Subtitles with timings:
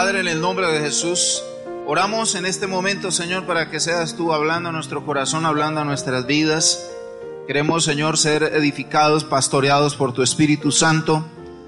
[0.00, 1.42] Padre, en el nombre de Jesús,
[1.86, 5.84] oramos en este momento, Señor, para que seas tú hablando a nuestro corazón, hablando a
[5.84, 6.90] nuestras vidas.
[7.46, 11.26] Queremos, Señor, ser edificados, pastoreados por tu Espíritu Santo.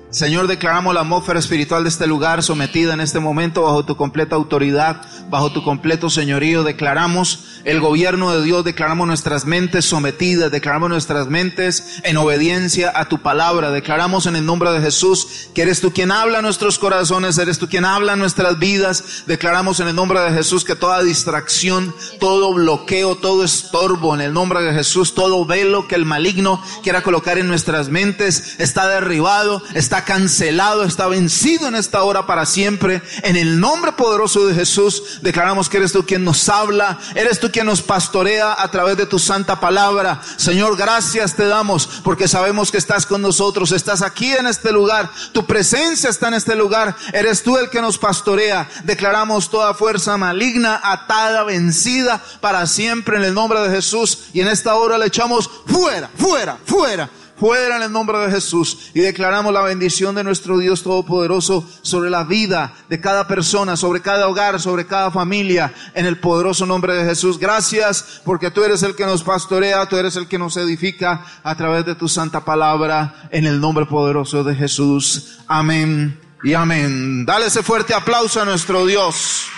[0.09, 4.35] Señor, declaramos la atmósfera espiritual de este lugar sometida en este momento bajo tu completa
[4.35, 6.65] autoridad, bajo tu completo señorío.
[6.65, 13.09] Declaramos el gobierno de Dios, declaramos nuestras mentes sometidas, declaramos nuestras mentes en obediencia a
[13.09, 13.71] tu palabra.
[13.71, 17.69] Declaramos en el nombre de Jesús que eres tú quien habla nuestros corazones, eres tú
[17.69, 19.25] quien habla nuestras vidas.
[19.27, 24.33] Declaramos en el nombre de Jesús que toda distracción, todo bloqueo, todo estorbo, en el
[24.33, 29.63] nombre de Jesús, todo velo que el maligno quiera colocar en nuestras mentes está derribado,
[29.75, 33.03] está cancelado, está vencido en esta hora para siempre.
[33.23, 37.52] En el nombre poderoso de Jesús declaramos que eres tú quien nos habla, eres tú
[37.53, 40.21] quien nos pastorea a través de tu santa palabra.
[40.37, 45.11] Señor, gracias te damos porque sabemos que estás con nosotros, estás aquí en este lugar,
[45.33, 48.69] tu presencia está en este lugar, eres tú el que nos pastorea.
[48.85, 54.49] Declaramos toda fuerza maligna, atada, vencida para siempre en el nombre de Jesús y en
[54.49, 57.09] esta hora le echamos fuera, fuera, fuera
[57.43, 62.09] fuera en el nombre de Jesús y declaramos la bendición de nuestro Dios Todopoderoso sobre
[62.09, 66.95] la vida de cada persona, sobre cada hogar, sobre cada familia, en el poderoso nombre
[66.95, 67.41] de Jesús.
[67.41, 71.57] Gracias porque tú eres el que nos pastorea, tú eres el que nos edifica a
[71.57, 75.41] través de tu santa palabra, en el nombre poderoso de Jesús.
[75.49, 77.27] Amén y amén.
[77.27, 79.49] Dale ese fuerte aplauso a nuestro Dios.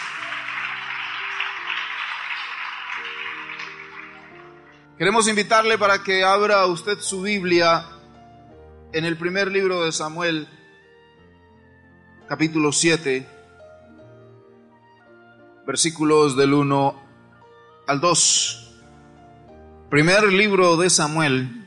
[4.96, 7.84] Queremos invitarle para que abra usted su Biblia
[8.92, 10.46] en el primer libro de Samuel,
[12.28, 13.26] capítulo 7,
[15.66, 17.02] versículos del 1
[17.88, 18.70] al 2.
[19.90, 21.66] Primer libro de Samuel,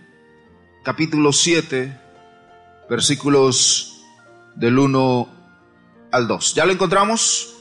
[0.86, 2.00] capítulo 7,
[2.89, 4.06] versículos
[4.56, 5.30] del 1
[6.13, 6.56] al 2.
[6.56, 7.53] ¿Ya lo encontramos?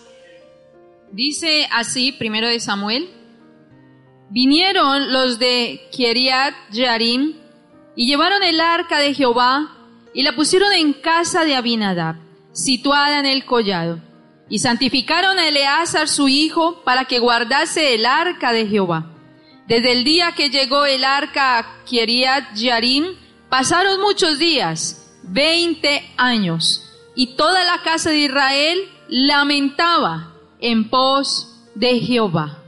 [1.11, 3.26] Dice así, primero de Samuel
[4.29, 7.35] Vinieron los de Kiriat Yarim
[7.95, 9.73] y llevaron el arca de Jehová
[10.13, 12.17] y la pusieron en casa de Abinadab,
[12.53, 14.01] situada en el collado.
[14.49, 19.13] Y santificaron a Eleazar su hijo para que guardase el arca de Jehová.
[19.69, 23.05] Desde el día que llegó el arca a Kiriat Yarim,
[23.49, 26.83] pasaron muchos días, veinte años,
[27.15, 32.63] y toda la casa de Israel lamentaba en pos de Jehová.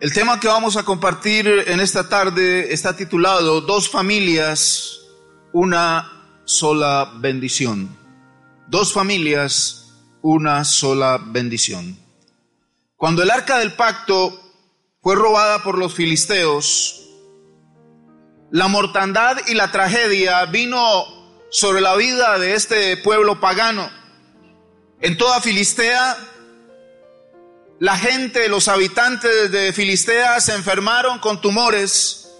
[0.00, 5.02] El tema que vamos a compartir en esta tarde está titulado Dos familias,
[5.52, 7.98] una sola bendición.
[8.66, 11.98] Dos familias, una sola bendición.
[12.96, 14.40] Cuando el arca del pacto
[15.02, 17.06] fue robada por los filisteos,
[18.50, 21.04] la mortandad y la tragedia vino
[21.50, 23.90] sobre la vida de este pueblo pagano.
[25.02, 26.16] En toda Filistea
[27.80, 32.30] la gente, los habitantes de Filistea se enfermaron con tumores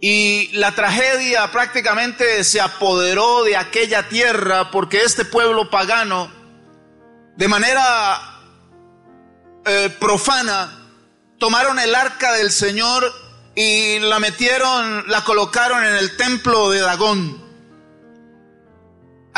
[0.00, 6.30] y la tragedia prácticamente se apoderó de aquella tierra porque este pueblo pagano,
[7.36, 8.38] de manera
[9.66, 10.86] eh, profana,
[11.38, 13.12] tomaron el arca del Señor
[13.56, 17.47] y la metieron, la colocaron en el templo de Dagón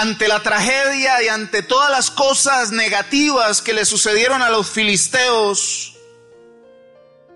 [0.00, 5.94] ante la tragedia y ante todas las cosas negativas que le sucedieron a los filisteos,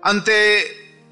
[0.01, 1.05] ante,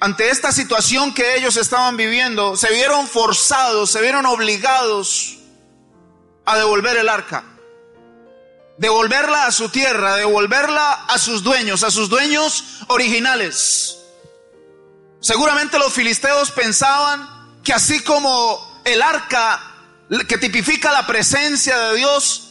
[0.00, 5.38] ante esta situación que ellos estaban viviendo, se vieron forzados, se vieron obligados
[6.44, 7.42] a devolver el arca,
[8.76, 13.98] devolverla a su tierra, devolverla a sus dueños, a sus dueños originales.
[15.20, 19.67] Seguramente los filisteos pensaban que así como el arca
[20.26, 22.50] que tipifica la presencia de Dios,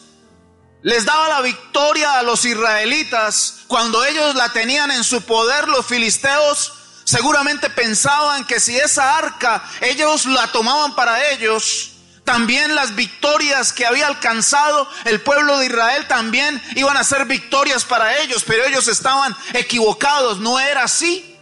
[0.84, 5.86] les daba la victoria a los israelitas cuando ellos la tenían en su poder, los
[5.86, 6.74] filisteos
[7.04, 11.94] seguramente pensaban que si esa arca ellos la tomaban para ellos,
[12.24, 17.86] también las victorias que había alcanzado el pueblo de Israel también iban a ser victorias
[17.86, 21.34] para ellos, pero ellos estaban equivocados, no era así.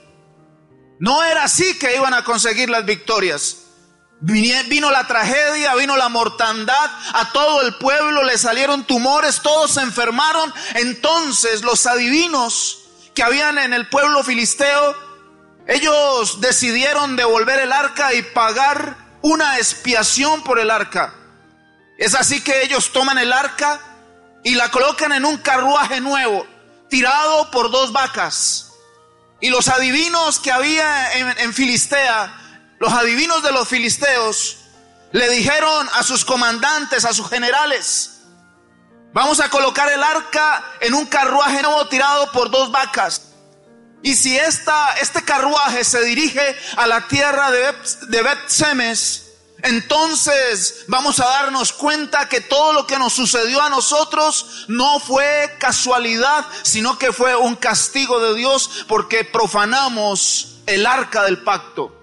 [1.00, 3.65] No era así que iban a conseguir las victorias.
[4.28, 9.82] Vino la tragedia, vino la mortandad, a todo el pueblo le salieron tumores, todos se
[9.82, 10.52] enfermaron.
[10.74, 12.80] Entonces los adivinos
[13.14, 14.96] que habían en el pueblo filisteo,
[15.68, 21.14] ellos decidieron devolver el arca y pagar una expiación por el arca.
[22.00, 23.80] Es así que ellos toman el arca
[24.44, 26.48] y la colocan en un carruaje nuevo,
[26.90, 28.72] tirado por dos vacas.
[29.40, 32.45] Y los adivinos que había en, en Filistea,
[32.80, 34.58] los adivinos de los filisteos
[35.12, 38.16] le dijeron a sus comandantes, a sus generales,
[39.16, 43.22] Vamos a colocar el arca en un carruaje nuevo tirado por dos vacas.
[44.04, 49.32] Y si esta, este carruaje se dirige a la tierra de, Bet, Bet Semes,
[49.64, 55.56] entonces vamos a darnos cuenta que todo lo que nos sucedió a nosotros no fue
[55.60, 61.95] casualidad, sino que fue un castigo de Dios porque profanamos el arca del pacto.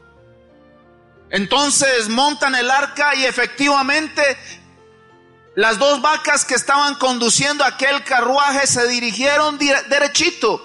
[1.33, 4.23] Entonces montan el arca y efectivamente
[5.57, 10.63] las dos vacas que estaban conduciendo aquel carruaje se dirigieron derechito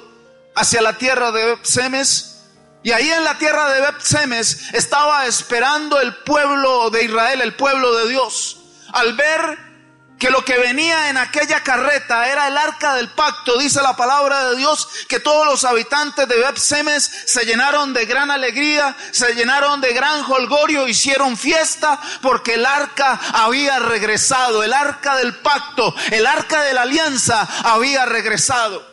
[0.55, 2.37] hacia la tierra de Semes
[2.83, 7.95] y ahí en la tierra de Bet-Semes estaba esperando el pueblo de Israel, el pueblo
[7.95, 8.59] de Dios.
[8.93, 9.57] Al ver
[10.17, 14.49] que lo que venía en aquella carreta era el arca del pacto, dice la palabra
[14.49, 19.79] de Dios, que todos los habitantes de Bet-Semes se llenaron de gran alegría, se llenaron
[19.79, 26.25] de gran holgorio, hicieron fiesta porque el arca había regresado, el arca del pacto, el
[26.25, 28.85] arca de la alianza había regresado.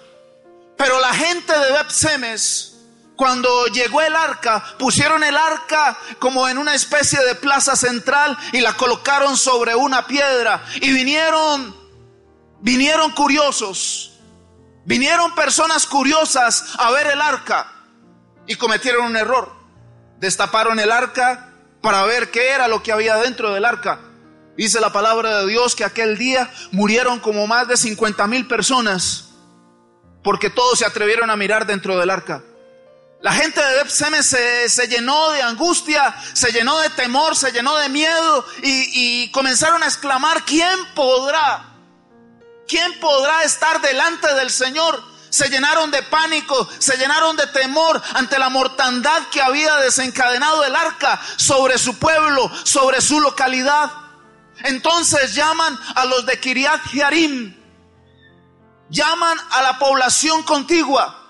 [0.77, 2.74] Pero la gente de Bet-Semes
[3.17, 8.61] cuando llegó el arca, pusieron el arca como en una especie de plaza central y
[8.61, 10.65] la colocaron sobre una piedra.
[10.81, 11.75] Y vinieron,
[12.61, 14.19] vinieron curiosos,
[14.85, 17.73] vinieron personas curiosas a ver el arca
[18.47, 19.53] y cometieron un error.
[20.19, 21.51] Destaparon el arca
[21.81, 24.01] para ver qué era lo que había dentro del arca.
[24.57, 29.31] Dice la palabra de Dios que aquel día murieron como más de 50 mil personas
[30.25, 32.43] porque todos se atrevieron a mirar dentro del arca.
[33.25, 37.75] La gente de Bepseme se, se, llenó de angustia, se llenó de temor, se llenó
[37.79, 41.73] de miedo y, y comenzaron a exclamar, ¿quién podrá?
[42.69, 45.03] ¿Quién podrá estar delante del Señor?
[45.31, 50.77] Se llenaron de pánico, se llenaron de temor ante la mortandad que había desencadenado el
[50.77, 53.91] arca sobre su pueblo, sobre su localidad.
[54.65, 57.57] Entonces llaman a los de Kiriat Jearim,
[58.91, 61.24] llaman a la población contigua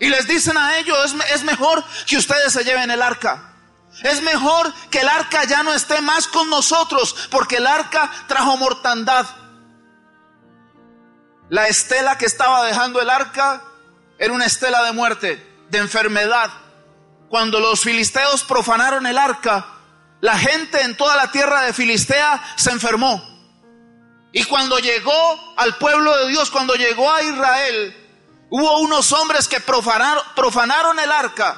[0.00, 3.54] y les dicen a ellos, es, es mejor que ustedes se lleven el arca.
[4.02, 8.56] Es mejor que el arca ya no esté más con nosotros, porque el arca trajo
[8.56, 9.26] mortandad.
[11.50, 13.62] La estela que estaba dejando el arca
[14.18, 16.50] era una estela de muerte, de enfermedad.
[17.28, 19.66] Cuando los filisteos profanaron el arca,
[20.22, 23.22] la gente en toda la tierra de Filistea se enfermó.
[24.32, 27.99] Y cuando llegó al pueblo de Dios, cuando llegó a Israel,
[28.50, 31.56] Hubo unos hombres que profanaron, profanaron el arca,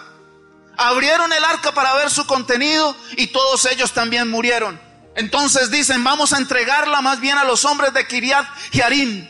[0.76, 4.78] abrieron el arca para ver su contenido y todos ellos también murieron.
[5.14, 9.28] Entonces dicen, vamos a entregarla más bien a los hombres de Kiriat Jearim.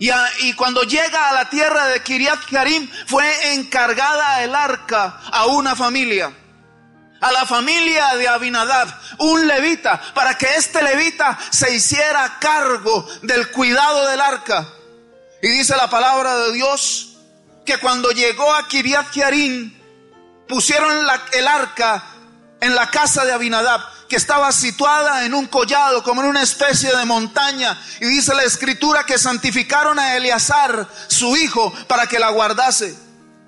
[0.00, 5.74] Y, cuando llega a la tierra de Kiriat Jearim, fue encargada el arca a una
[5.74, 6.32] familia.
[7.20, 8.88] A la familia de Abinadab,
[9.18, 14.68] un levita, para que este levita se hiciera cargo del cuidado del arca.
[15.40, 17.16] Y dice la palabra de Dios
[17.64, 19.78] que cuando llegó a Kiriat Jearim,
[20.48, 22.04] pusieron el arca
[22.60, 26.94] en la casa de Abinadab, que estaba situada en un collado, como en una especie
[26.96, 27.80] de montaña.
[28.00, 32.98] Y dice la escritura que santificaron a Eleazar, su hijo, para que la guardase.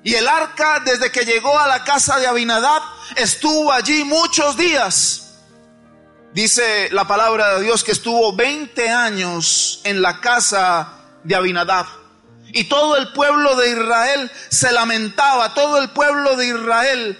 [0.04, 2.82] Y el arca, desde que llegó a la casa de Abinadab,
[3.16, 5.32] estuvo allí muchos días.
[6.32, 11.86] Dice la palabra de Dios que estuvo 20 años en la casa de Abinadab.
[12.52, 17.18] Y todo el pueblo de Israel se lamentaba, todo el pueblo de Israel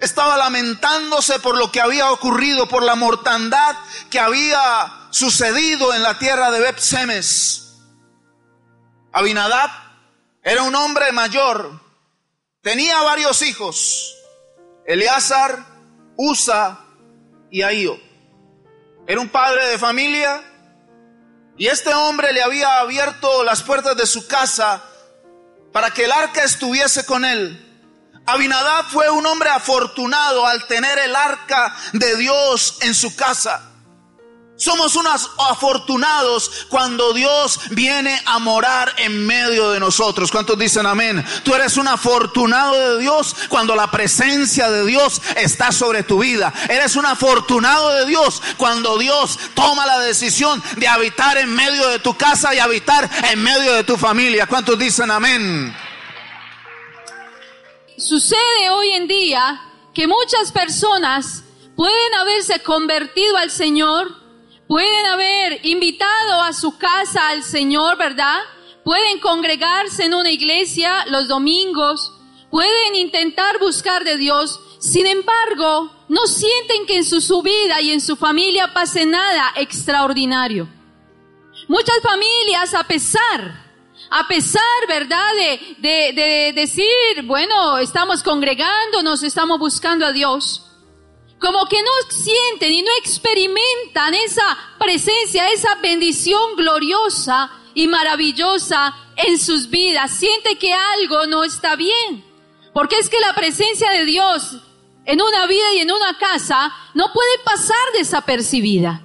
[0.00, 3.76] estaba lamentándose por lo que había ocurrido, por la mortandad
[4.10, 7.76] que había sucedido en la tierra de Bepsemes.
[9.12, 9.70] Abinadab
[10.42, 11.80] era un hombre mayor,
[12.60, 14.14] tenía varios hijos,
[14.84, 15.64] Eleazar,
[16.16, 16.80] Usa
[17.50, 17.98] y Ahío.
[19.06, 20.42] Era un padre de familia
[21.58, 24.82] y este hombre le había abierto las puertas de su casa
[25.72, 27.62] para que el arca estuviese con él.
[28.26, 33.75] Abinadab fue un hombre afortunado al tener el arca de Dios en su casa.
[34.56, 40.30] Somos unos afortunados cuando Dios viene a morar en medio de nosotros.
[40.30, 41.22] ¿Cuántos dicen amén?
[41.44, 46.54] Tú eres un afortunado de Dios cuando la presencia de Dios está sobre tu vida.
[46.70, 51.98] Eres un afortunado de Dios cuando Dios toma la decisión de habitar en medio de
[51.98, 54.46] tu casa y habitar en medio de tu familia.
[54.46, 55.76] ¿Cuántos dicen amén?
[57.98, 59.60] Sucede hoy en día
[59.92, 61.42] que muchas personas
[61.76, 64.25] pueden haberse convertido al Señor
[64.68, 68.40] Pueden haber invitado a su casa al Señor, ¿verdad?
[68.84, 72.12] Pueden congregarse en una iglesia los domingos.
[72.50, 74.60] Pueden intentar buscar de Dios.
[74.80, 80.68] Sin embargo, no sienten que en su, vida y en su familia pase nada extraordinario.
[81.68, 83.64] Muchas familias, a pesar,
[84.10, 90.62] a pesar, ¿verdad?, de, de, de decir, bueno, estamos congregándonos, estamos buscando a Dios,
[91.38, 99.38] como que no sienten y no experimentan esa presencia, esa bendición gloriosa y maravillosa en
[99.38, 100.10] sus vidas.
[100.12, 102.24] Siente que algo no está bien.
[102.72, 104.56] Porque es que la presencia de Dios
[105.04, 109.02] en una vida y en una casa no puede pasar desapercibida.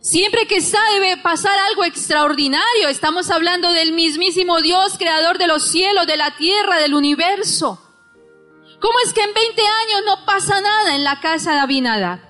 [0.00, 2.88] Siempre que está debe pasar algo extraordinario.
[2.88, 7.80] Estamos hablando del mismísimo Dios, creador de los cielos, de la tierra, del universo.
[8.80, 12.20] ¿Cómo es que en 20 años no pasa nada en la casa de Abinadab?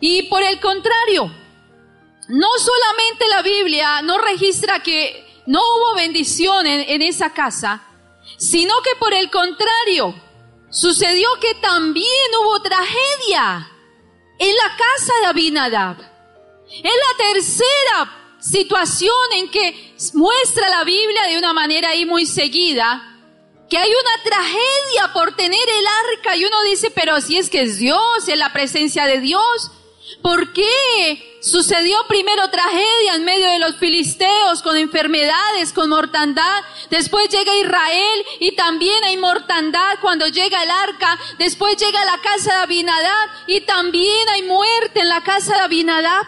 [0.00, 1.32] Y por el contrario,
[2.28, 7.82] no solamente la Biblia no registra que no hubo bendición en, esa casa,
[8.36, 10.14] sino que por el contrario,
[10.70, 12.06] sucedió que también
[12.42, 13.70] hubo tragedia
[14.38, 15.96] en la casa de Abinadab.
[16.70, 23.17] Es la tercera situación en que muestra la Biblia de una manera ahí muy seguida
[23.68, 27.62] que hay una tragedia por tener el arca y uno dice, pero si es que
[27.62, 29.70] es Dios, es la presencia de Dios.
[30.22, 36.62] ¿Por qué sucedió primero tragedia en medio de los filisteos con enfermedades, con mortandad?
[36.90, 41.18] Después llega Israel y también hay mortandad cuando llega el arca.
[41.38, 46.26] Después llega la casa de Abinadab y también hay muerte en la casa de Abinadab.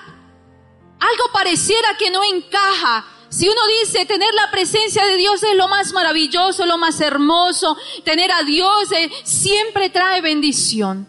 [1.01, 5.69] Algo pareciera que no encaja si uno dice tener la presencia de Dios es lo
[5.69, 11.09] más maravilloso, lo más hermoso, tener a Dios eh, siempre trae bendición.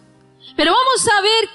[0.56, 1.50] Pero vamos a ver,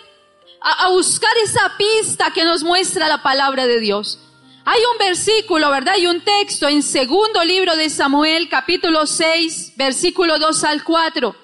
[0.60, 4.18] a, a buscar esa pista que nos muestra la palabra de Dios.
[4.64, 5.94] Hay un versículo, ¿verdad?
[5.94, 11.36] Hay un texto en segundo libro de Samuel, capítulo 6, versículo 2 al 4,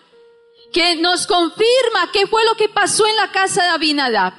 [0.73, 4.33] que nos confirma qué fue lo que pasó en la casa de Abinadab.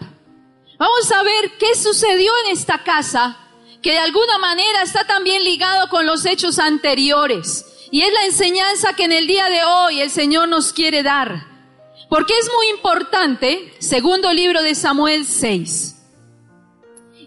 [0.77, 3.39] Vamos a ver qué sucedió en esta casa
[3.83, 7.65] que de alguna manera está también ligado con los hechos anteriores.
[7.91, 11.45] Y es la enseñanza que en el día de hoy el Señor nos quiere dar.
[12.09, 15.95] Porque es muy importante, segundo libro de Samuel 6.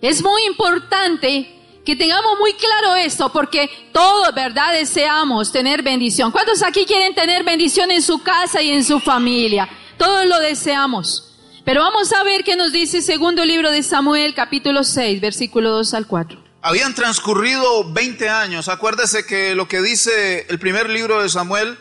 [0.01, 1.53] Es muy importante
[1.85, 4.73] que tengamos muy claro esto, porque todos, ¿verdad?
[4.73, 6.33] Deseamos tener bendición.
[6.33, 9.69] ¿Cuántos aquí quieren tener bendición en su casa y en su familia?
[9.99, 11.35] Todos lo deseamos.
[11.65, 15.95] Pero vamos a ver qué nos dice segundo libro de Samuel, capítulo 6, versículo 2
[15.95, 16.46] al 4.
[16.67, 18.69] Habían transcurrido 20 años.
[18.69, 21.79] Acuérdese que lo que dice el primer libro de Samuel,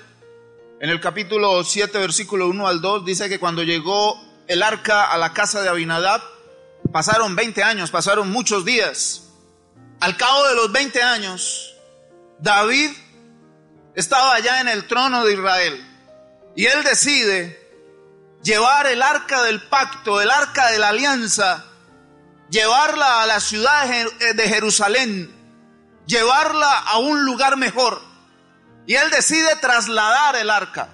[0.80, 5.18] en el capítulo 7, versículo 1 al 2, dice que cuando llegó el arca a
[5.18, 6.22] la casa de Abinadab,
[6.92, 9.24] pasaron 20 años, pasaron muchos días.
[10.02, 11.74] Al cabo de los 20 años,
[12.38, 12.92] David
[13.96, 15.84] estaba ya en el trono de Israel
[16.56, 17.60] y él decide
[18.44, 21.66] llevar el arca del pacto, el arca de la alianza,
[22.50, 25.34] llevarla a la ciudad de Jerusalén,
[26.06, 28.02] llevarla a un lugar mejor.
[28.88, 30.90] Y él decide trasladar el arca.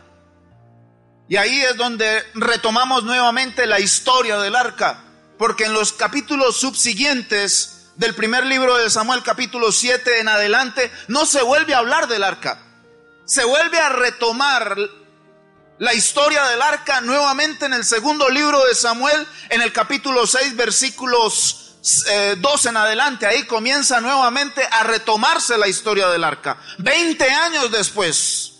[1.28, 5.04] Y ahí es donde retomamos nuevamente la historia del arca,
[5.38, 11.26] porque en los capítulos subsiguientes del primer libro de Samuel, capítulo 7 en adelante, no
[11.26, 12.60] se vuelve a hablar del arca.
[13.26, 14.76] Se vuelve a retomar
[15.82, 20.56] la historia del arca nuevamente en el segundo libro de Samuel, en el capítulo 6,
[20.56, 23.26] versículos 2 eh, en adelante.
[23.26, 26.56] Ahí comienza nuevamente a retomarse la historia del arca.
[26.78, 28.52] Veinte años después.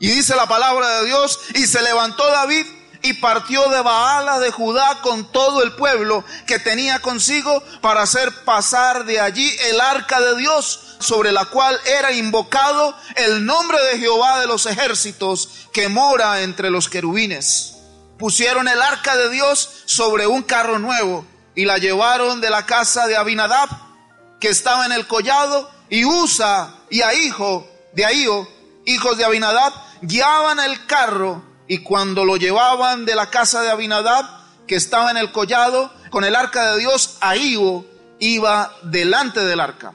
[0.00, 2.66] Y dice la palabra de Dios, y se levantó David
[3.00, 8.44] y partió de Baala de Judá con todo el pueblo que tenía consigo para hacer
[8.44, 13.98] pasar de allí el arca de Dios sobre la cual era invocado el nombre de
[13.98, 17.76] Jehová de los ejércitos que mora entre los querubines.
[18.18, 23.06] Pusieron el arca de Dios sobre un carro nuevo y la llevaron de la casa
[23.06, 23.68] de Abinadab,
[24.38, 28.46] que estaba en el collado, y Usa y a hijo de Ahío,
[28.84, 34.26] hijos de Abinadab, guiaban el carro y cuando lo llevaban de la casa de Abinadab,
[34.66, 37.84] que estaba en el collado, con el arca de Dios, Ahío
[38.18, 39.94] iba delante del arca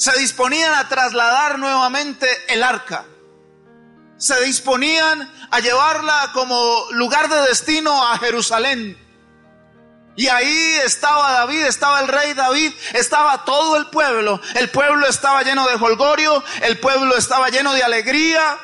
[0.00, 3.04] se disponían a trasladar nuevamente el arca.
[4.16, 8.96] Se disponían a llevarla como lugar de destino a Jerusalén.
[10.16, 14.40] Y ahí estaba David, estaba el rey David, estaba todo el pueblo.
[14.54, 18.56] El pueblo estaba lleno de holgorio, el pueblo estaba lleno de alegría,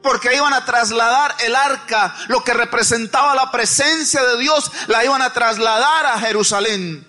[0.00, 5.22] porque iban a trasladar el arca, lo que representaba la presencia de Dios, la iban
[5.22, 7.04] a trasladar a Jerusalén.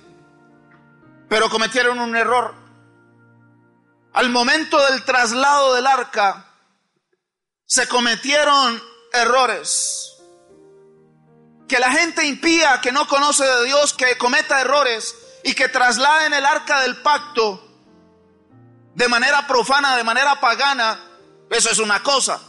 [1.30, 2.62] Pero cometieron un error.
[4.13, 6.46] Al momento del traslado del arca,
[7.65, 10.12] se cometieron errores.
[11.67, 16.34] Que la gente impía, que no conoce de Dios, que cometa errores, y que trasladen
[16.34, 17.62] el arca del pacto
[18.96, 21.00] de manera profana, de manera pagana,
[21.50, 22.39] eso es una cosa.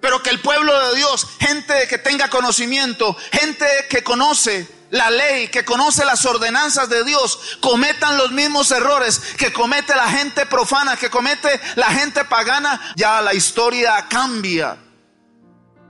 [0.00, 5.48] Pero que el pueblo de Dios, gente que tenga conocimiento, gente que conoce la ley,
[5.48, 10.98] que conoce las ordenanzas de Dios, cometan los mismos errores que comete la gente profana,
[10.98, 14.76] que comete la gente pagana, ya la historia cambia.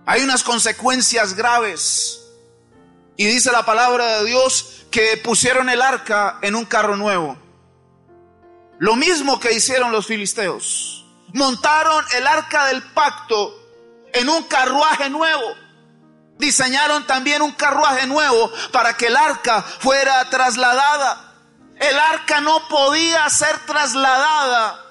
[0.06, 2.21] Hay unas consecuencias graves.
[3.16, 7.37] Y dice la palabra de Dios que pusieron el arca en un carro nuevo.
[8.78, 11.04] Lo mismo que hicieron los filisteos.
[11.32, 13.52] Montaron el arca del pacto
[14.12, 15.56] en un carruaje nuevo.
[16.42, 21.34] Diseñaron también un carruaje nuevo para que el arca fuera trasladada.
[21.78, 24.84] El arca no podía ser trasladada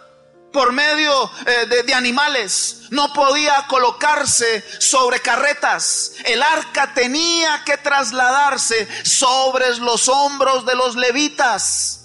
[0.53, 6.13] por medio eh, de, de, animales, no podía colocarse sobre carretas.
[6.23, 12.00] El arca tenía que trasladarse sobre los hombros de los levitas.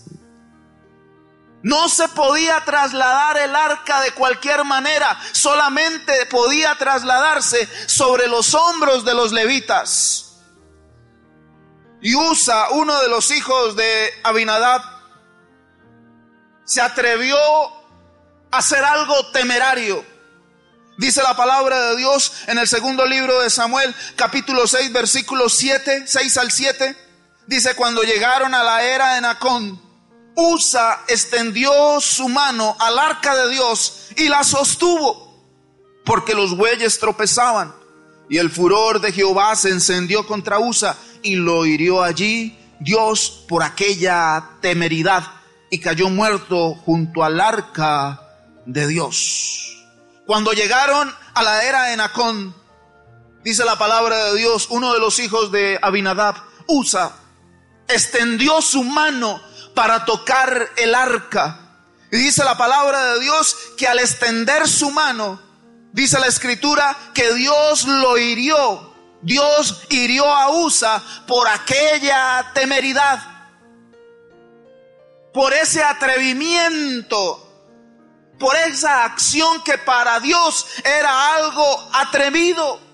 [1.66, 9.04] No se podía trasladar el arca de cualquier manera, solamente podía trasladarse sobre los hombros
[9.04, 10.36] de los levitas.
[12.00, 14.80] Y Usa, uno de los hijos de Abinadab,
[16.64, 20.04] se atrevió a hacer algo temerario.
[20.98, 26.04] Dice la palabra de Dios en el segundo libro de Samuel, capítulo 6, versículos 7,
[26.06, 26.96] 6 al 7.
[27.48, 29.85] Dice, cuando llegaron a la era de Nacón,
[30.36, 35.42] Usa extendió su mano al arca de Dios y la sostuvo,
[36.04, 37.74] porque los bueyes tropezaban.
[38.28, 43.62] Y el furor de Jehová se encendió contra Usa y lo hirió allí Dios por
[43.62, 45.24] aquella temeridad
[45.70, 48.20] y cayó muerto junto al arca
[48.66, 49.86] de Dios.
[50.26, 52.54] Cuando llegaron a la era de Nacón,
[53.42, 56.34] dice la palabra de Dios, uno de los hijos de Abinadab,
[56.66, 57.12] Usa,
[57.88, 59.40] extendió su mano
[59.76, 61.60] para tocar el arca.
[62.10, 65.38] Y dice la palabra de Dios que al extender su mano,
[65.92, 68.94] dice la escritura que Dios lo hirió.
[69.20, 73.20] Dios hirió a Usa por aquella temeridad,
[75.34, 77.42] por ese atrevimiento,
[78.38, 82.85] por esa acción que para Dios era algo atrevido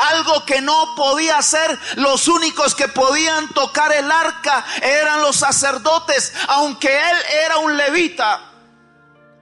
[0.00, 1.78] algo que no podía hacer.
[1.96, 8.40] Los únicos que podían tocar el arca eran los sacerdotes, aunque él era un levita.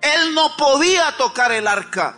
[0.01, 2.17] Él no podía tocar el arca.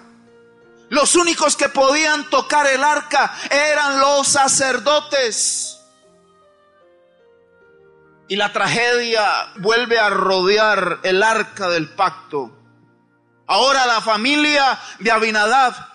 [0.89, 5.79] Los únicos que podían tocar el arca eran los sacerdotes.
[8.29, 12.57] Y la tragedia vuelve a rodear el arca del pacto.
[13.47, 15.90] Ahora la familia de Abinadab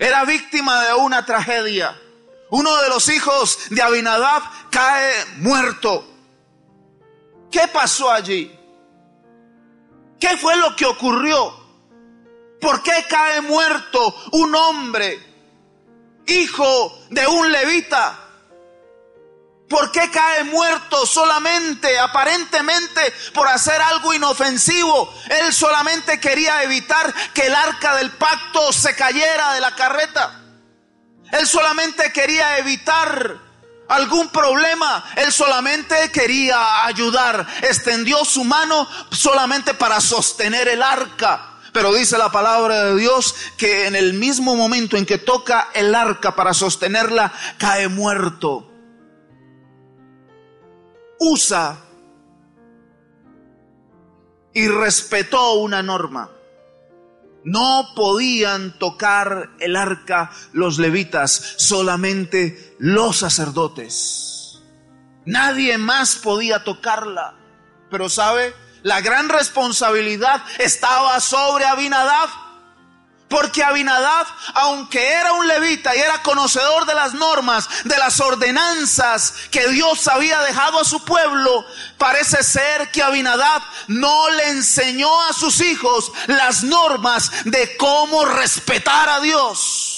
[0.00, 1.94] era víctima de una tragedia.
[2.48, 6.04] Uno de los hijos de Abinadab cae muerto.
[7.52, 8.50] ¿Qué pasó allí?
[10.18, 11.54] ¿Qué fue lo que ocurrió?
[12.62, 15.18] ¿Por qué cae muerto un hombre,
[16.26, 18.19] hijo de un levita?
[19.70, 25.14] ¿Por qué cae muerto solamente, aparentemente, por hacer algo inofensivo?
[25.28, 30.40] Él solamente quería evitar que el arca del pacto se cayera de la carreta.
[31.30, 33.36] Él solamente quería evitar
[33.86, 35.04] algún problema.
[35.14, 37.46] Él solamente quería ayudar.
[37.62, 41.60] Extendió su mano solamente para sostener el arca.
[41.72, 45.94] Pero dice la palabra de Dios que en el mismo momento en que toca el
[45.94, 48.69] arca para sostenerla, cae muerto
[51.20, 51.78] usa
[54.52, 56.30] y respetó una norma.
[57.44, 64.60] No podían tocar el arca los levitas, solamente los sacerdotes.
[65.24, 67.36] Nadie más podía tocarla.
[67.90, 72.28] Pero sabe, la gran responsabilidad estaba sobre Abinadab
[73.30, 79.32] porque Abinadab, aunque era un levita y era conocedor de las normas, de las ordenanzas
[79.52, 81.64] que Dios había dejado a su pueblo,
[81.96, 89.08] parece ser que Abinadab no le enseñó a sus hijos las normas de cómo respetar
[89.08, 89.96] a Dios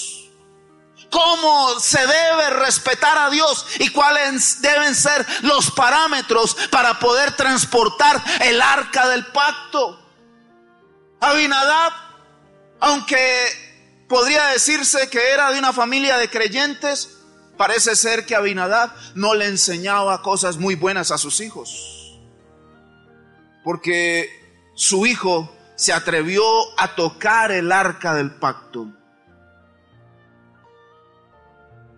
[1.09, 8.19] cómo se debe respetar a Dios y cuáles deben ser los parámetros para poder transportar
[8.41, 9.99] el arca del pacto.
[11.21, 11.93] Abinadab
[12.83, 13.47] aunque
[14.09, 17.17] podría decirse que era de una familia de creyentes,
[17.55, 22.19] parece ser que Abinadab no le enseñaba cosas muy buenas a sus hijos.
[23.63, 24.27] Porque
[24.75, 26.43] su hijo se atrevió
[26.77, 28.87] a tocar el arca del pacto.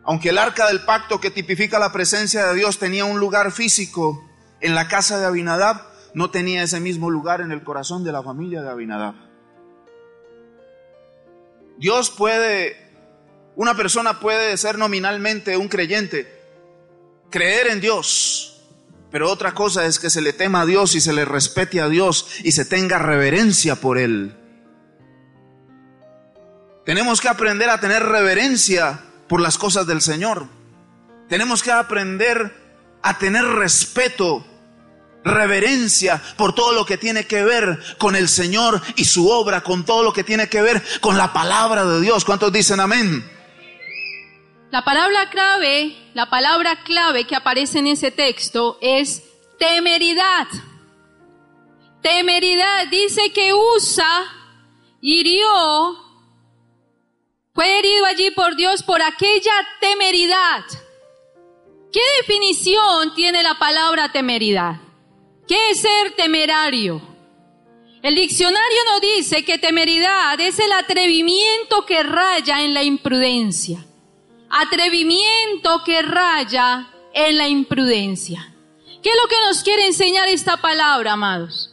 [0.04, 4.24] Aunque el arca del pacto que tipifica la presencia de Dios tenía un lugar físico
[4.62, 5.82] en la casa de Abinadab,
[6.14, 9.25] no tenía ese mismo lugar en el corazón de la familia de Abinadab.
[11.78, 12.78] Dios puede,
[13.56, 16.32] una persona puede ser nominalmente un creyente,
[17.30, 18.62] creer en Dios,
[19.12, 21.88] pero otra cosa es que se le tema a Dios y se le respete a
[21.88, 24.36] Dios y se tenga reverencia por Él.
[26.86, 30.48] Tenemos que aprender a tener reverencia por las cosas del Señor.
[31.28, 32.54] Tenemos que aprender
[33.02, 34.46] a tener respeto,
[35.26, 39.84] reverencia por todo lo que tiene que ver con el Señor y su obra, con
[39.84, 42.24] todo lo que tiene que ver con la palabra de Dios.
[42.24, 43.30] ¿Cuántos dicen amén?
[44.72, 49.24] La palabra clave, la palabra clave que aparece en ese texto es
[49.60, 50.48] temeridad.
[52.02, 54.26] Temeridad dice que Usa
[55.02, 56.06] hirió
[57.56, 60.66] fue herido allí por Dios por aquella temeridad.
[61.92, 64.85] ¿Qué definición tiene la palabra temeridad?
[65.48, 67.02] ¿Qué es ser temerario?
[68.02, 73.86] El diccionario nos dice que temeridad es el atrevimiento que raya en la imprudencia.
[74.50, 78.54] Atrevimiento que raya en la imprudencia.
[79.02, 81.72] ¿Qué es lo que nos quiere enseñar esta palabra, amados?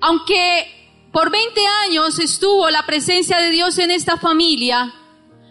[0.00, 0.80] Aunque
[1.12, 4.94] por 20 años estuvo la presencia de Dios en esta familia,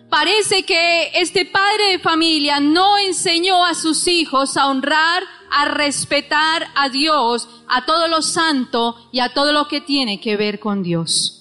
[0.09, 6.67] parece que este padre de familia no enseñó a sus hijos a honrar, a respetar
[6.75, 10.83] a Dios, a todo lo santo y a todo lo que tiene que ver con
[10.83, 11.35] Dios.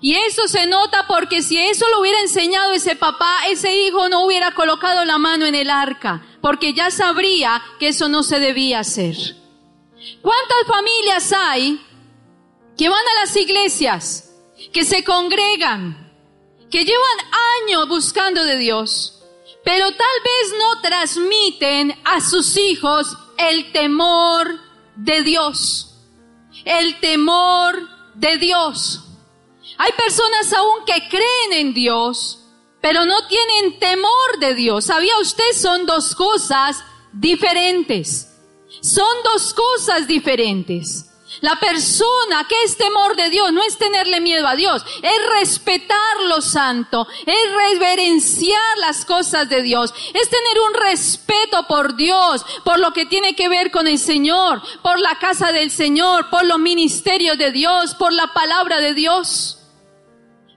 [0.00, 4.24] Y eso se nota porque si eso lo hubiera enseñado ese papá, ese hijo no
[4.24, 8.80] hubiera colocado la mano en el arca, porque ya sabría que eso no se debía
[8.80, 9.16] hacer.
[10.22, 11.84] ¿Cuántas familias hay
[12.76, 14.32] que van a las iglesias,
[14.72, 16.12] que se congregan,
[16.70, 17.18] que llevan
[17.64, 19.17] años buscando de Dios,
[19.68, 24.58] pero tal vez no transmiten a sus hijos el temor
[24.96, 25.94] de Dios,
[26.64, 29.02] el temor de Dios.
[29.76, 32.46] Hay personas aún que creen en Dios,
[32.80, 34.86] pero no tienen temor de Dios.
[34.86, 35.52] ¿Sabía usted?
[35.52, 38.26] Son dos cosas diferentes.
[38.80, 41.07] Son dos cosas diferentes.
[41.40, 46.22] La persona que es temor de Dios no es tenerle miedo a Dios, es respetar
[46.26, 52.78] lo santo, es reverenciar las cosas de Dios, es tener un respeto por Dios, por
[52.78, 56.58] lo que tiene que ver con el Señor, por la casa del Señor, por los
[56.58, 59.58] ministerios de Dios, por la palabra de Dios.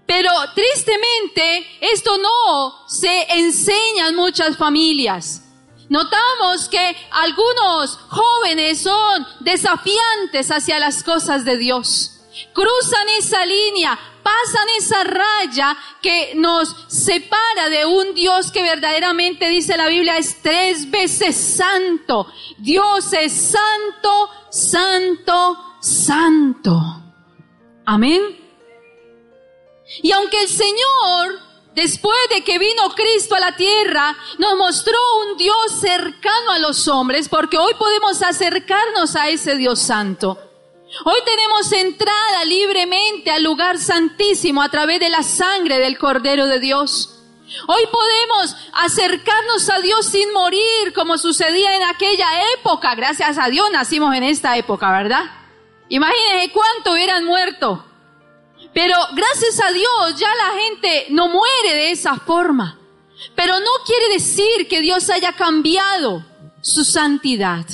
[0.07, 5.43] Pero tristemente esto no se enseña en muchas familias.
[5.91, 12.21] Notamos que algunos jóvenes son desafiantes hacia las cosas de Dios.
[12.53, 19.75] Cruzan esa línea, pasan esa raya que nos separa de un Dios que verdaderamente dice
[19.75, 22.25] la Biblia es tres veces santo.
[22.57, 27.03] Dios es santo, santo, santo.
[27.85, 28.21] Amén.
[30.01, 35.37] Y aunque el Señor Después de que vino Cristo a la tierra, nos mostró un
[35.37, 40.37] Dios cercano a los hombres, porque hoy podemos acercarnos a ese Dios santo.
[41.05, 46.59] Hoy tenemos entrada libremente al lugar santísimo a través de la sangre del Cordero de
[46.59, 47.17] Dios.
[47.67, 52.95] Hoy podemos acercarnos a Dios sin morir como sucedía en aquella época.
[52.95, 55.23] Gracias a Dios nacimos en esta época, ¿verdad?
[55.87, 57.85] Imagínense cuánto hubieran muerto
[58.73, 62.79] pero gracias a Dios ya la gente no muere de esa forma.
[63.35, 66.25] Pero no quiere decir que Dios haya cambiado
[66.61, 67.65] su santidad.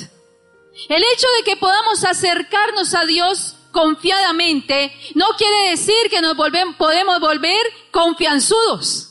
[0.88, 7.20] El hecho de que podamos acercarnos a Dios confiadamente no quiere decir que nos podemos
[7.20, 9.04] volver confianzudos.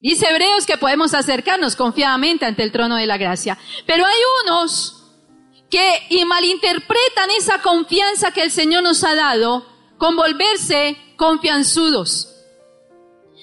[0.00, 3.58] Dice Hebreos que podemos acercarnos confiadamente ante el trono de la gracia.
[3.86, 5.02] Pero hay unos
[5.70, 9.66] que malinterpretan esa confianza que el Señor nos ha dado
[9.98, 12.32] con volverse confianzudos.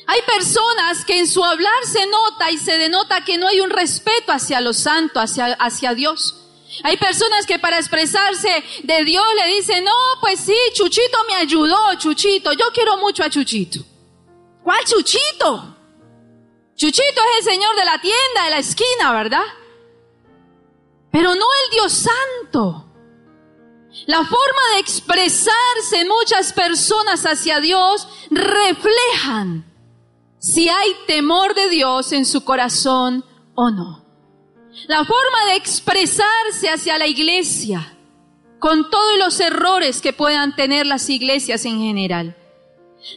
[0.06, 3.70] Hay personas que en su hablar se nota y se denota que no hay un
[3.70, 6.40] respeto hacia lo santo, hacia, hacia Dios.
[6.84, 11.78] Hay personas que para expresarse de Dios le dicen, no, pues sí, Chuchito me ayudó,
[11.98, 13.80] Chuchito, yo quiero mucho a Chuchito.
[14.64, 15.78] ¿Cuál Chuchito?
[16.76, 19.44] Chuchito es el Señor de la tienda, de la esquina, ¿verdad?
[21.12, 22.93] Pero no el Dios Santo.
[24.08, 29.66] La forma de expresarse muchas personas hacia Dios reflejan
[30.40, 33.24] si hay temor de Dios en su corazón
[33.56, 34.04] o no.
[34.88, 37.96] La forma de expresarse hacia la iglesia,
[38.60, 42.36] con todos los errores que puedan tener las iglesias en general.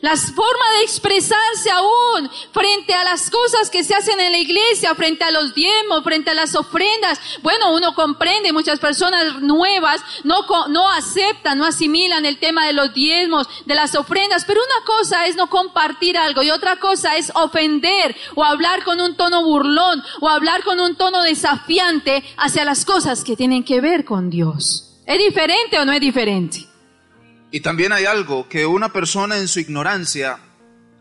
[0.01, 4.95] Las formas de expresarse aún frente a las cosas que se hacen en la iglesia,
[4.97, 7.21] frente a los diezmos, frente a las ofrendas.
[7.43, 12.93] Bueno, uno comprende, muchas personas nuevas no, no aceptan, no asimilan el tema de los
[12.95, 17.31] diezmos, de las ofrendas, pero una cosa es no compartir algo y otra cosa es
[17.35, 22.85] ofender o hablar con un tono burlón o hablar con un tono desafiante hacia las
[22.85, 24.97] cosas que tienen que ver con Dios.
[25.07, 26.66] ¿Es diferente o no es diferente?
[27.51, 30.39] Y también hay algo, que una persona en su ignorancia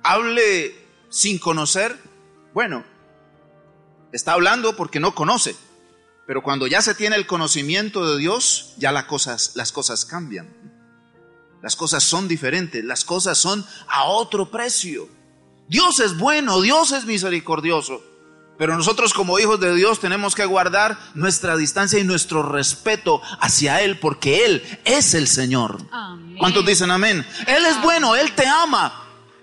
[0.03, 0.75] hable
[1.09, 1.97] sin conocer,
[2.53, 2.83] bueno,
[4.11, 5.55] está hablando porque no conoce,
[6.27, 10.65] pero cuando ya se tiene el conocimiento de Dios, ya las cosas, las cosas cambian.
[11.61, 15.09] Las cosas son diferentes, las cosas son a otro precio.
[15.67, 18.03] Dios es bueno, Dios es misericordioso.
[18.57, 23.81] Pero nosotros como hijos de Dios tenemos que guardar nuestra distancia y nuestro respeto hacia
[23.81, 25.77] Él porque Él es el Señor.
[26.39, 27.25] ¿Cuántos dicen amén?
[27.47, 29.01] Él es bueno, Él te ama.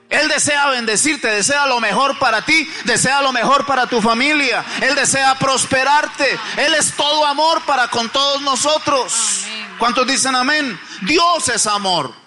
[0.09, 4.63] Él desea bendecirte, desea lo mejor para ti, desea lo mejor para tu familia.
[4.83, 6.39] Él desea prosperarte.
[6.59, 9.45] Él es todo amor para con todos nosotros.
[9.79, 10.79] ¿Cuántos dicen amén?
[11.03, 12.22] Dios es amor.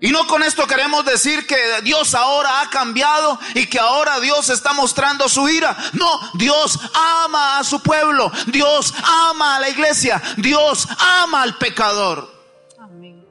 [0.00, 4.48] Y no con esto queremos decir que Dios ahora ha cambiado y que ahora Dios
[4.48, 5.76] está mostrando su ira.
[5.92, 6.78] No, Dios
[7.22, 12.40] ama a su pueblo, Dios ama a la iglesia, Dios ama al pecador.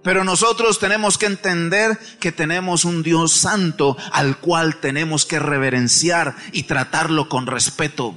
[0.03, 6.35] Pero nosotros tenemos que entender que tenemos un Dios santo al cual tenemos que reverenciar
[6.51, 8.15] y tratarlo con respeto.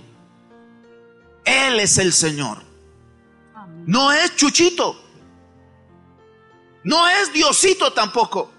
[1.45, 2.63] Él es el Señor.
[3.87, 5.02] No es Chuchito.
[6.85, 8.53] No es Diosito tampoco.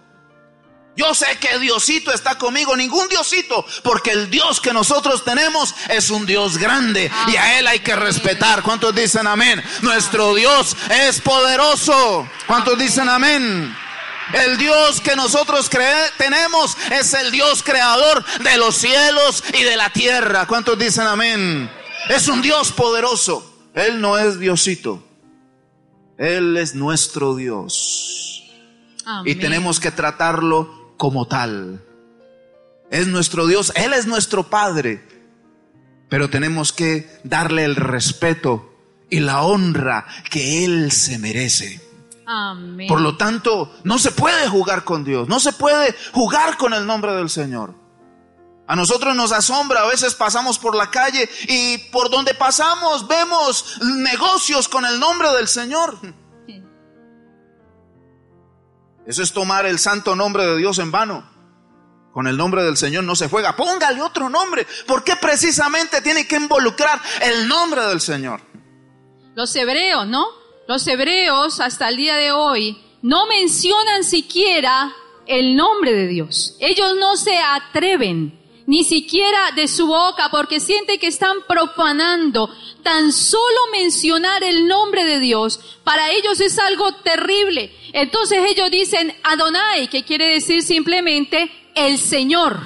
[0.95, 6.11] Yo sé que Diosito está conmigo, ningún Diosito, porque el Dios que nosotros tenemos es
[6.11, 8.61] un Dios grande y a Él hay que respetar.
[8.61, 9.63] ¿Cuántos dicen amén?
[9.81, 12.27] Nuestro Dios es poderoso.
[12.45, 13.75] ¿Cuántos dicen amén?
[14.33, 15.69] El Dios que nosotros
[16.17, 20.45] tenemos es el Dios creador de los cielos y de la tierra.
[20.45, 21.71] ¿Cuántos dicen amén?
[22.07, 23.51] Es un Dios poderoso.
[23.73, 25.03] Él no es Diosito.
[26.17, 28.43] Él es nuestro Dios.
[29.25, 31.83] Y tenemos que tratarlo como tal.
[32.89, 35.03] Es nuestro Dios, Él es nuestro Padre.
[36.09, 38.73] Pero tenemos que darle el respeto
[39.09, 41.81] y la honra que Él se merece.
[42.87, 46.85] Por lo tanto, no se puede jugar con Dios, no se puede jugar con el
[46.85, 47.82] nombre del Señor.
[48.65, 53.79] A nosotros nos asombra, a veces pasamos por la calle y por donde pasamos vemos
[53.81, 55.97] negocios con el nombre del Señor.
[59.05, 61.29] Eso es tomar el santo nombre de Dios en vano.
[62.13, 63.55] Con el nombre del Señor no se juega.
[63.55, 64.65] Póngale otro nombre.
[64.87, 68.39] ¿Por qué precisamente tiene que involucrar el nombre del Señor?
[69.35, 70.27] Los hebreos, ¿no?
[70.67, 74.93] Los hebreos hasta el día de hoy no mencionan siquiera
[75.25, 76.55] el nombre de Dios.
[76.59, 82.49] Ellos no se atreven ni siquiera de su boca, porque siente que están profanando.
[82.81, 87.73] Tan solo mencionar el nombre de Dios, para ellos es algo terrible.
[87.93, 92.59] Entonces ellos dicen Adonai, que quiere decir simplemente el Señor.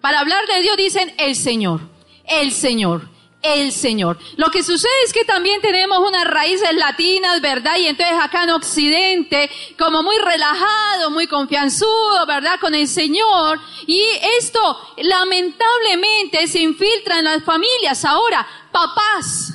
[0.00, 1.80] Para hablar de Dios dicen el Señor,
[2.24, 4.18] el Señor el Señor.
[4.36, 7.76] Lo que sucede es que también tenemos unas raíces latinas, ¿verdad?
[7.78, 12.58] Y entonces acá en Occidente, como muy relajado, muy confianzudo, ¿verdad?
[12.60, 13.60] Con el Señor.
[13.86, 14.02] Y
[14.38, 18.04] esto lamentablemente se infiltra en las familias.
[18.04, 19.52] Ahora, papás,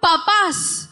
[0.00, 0.88] papás,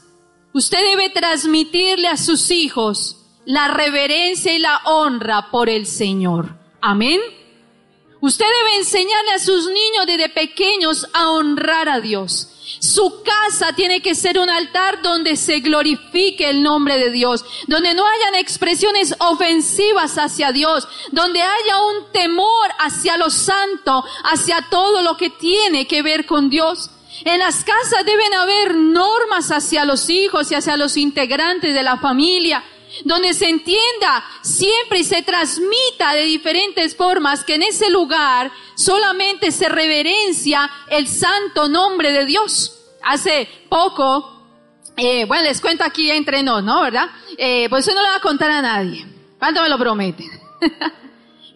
[0.53, 6.59] usted debe transmitirle a sus hijos la reverencia y la honra por el Señor.
[6.81, 7.21] Amén.
[8.27, 12.49] Usted debe enseñarle a sus niños desde pequeños a honrar a Dios.
[12.81, 17.95] Su casa tiene que ser un altar donde se glorifique el nombre de Dios, donde
[17.95, 25.03] no hayan expresiones ofensivas hacia Dios, donde haya un temor hacia lo santo, hacia todo
[25.03, 26.91] lo que tiene que ver con Dios.
[27.25, 31.99] En las casas deben haber normas hacia los hijos y hacia los integrantes de la
[31.99, 32.65] familia
[33.05, 39.51] donde se entienda siempre y se transmita de diferentes formas que en ese lugar solamente
[39.51, 42.73] se reverencia el santo nombre de Dios.
[43.03, 44.43] Hace poco,
[44.97, 46.83] eh, bueno, les cuento aquí entre nos, ¿no?
[46.83, 47.09] ¿Verdad?
[47.37, 49.07] Eh, pues eso no lo va a contar a nadie.
[49.39, 50.31] ¿Cuánto me lo prometen?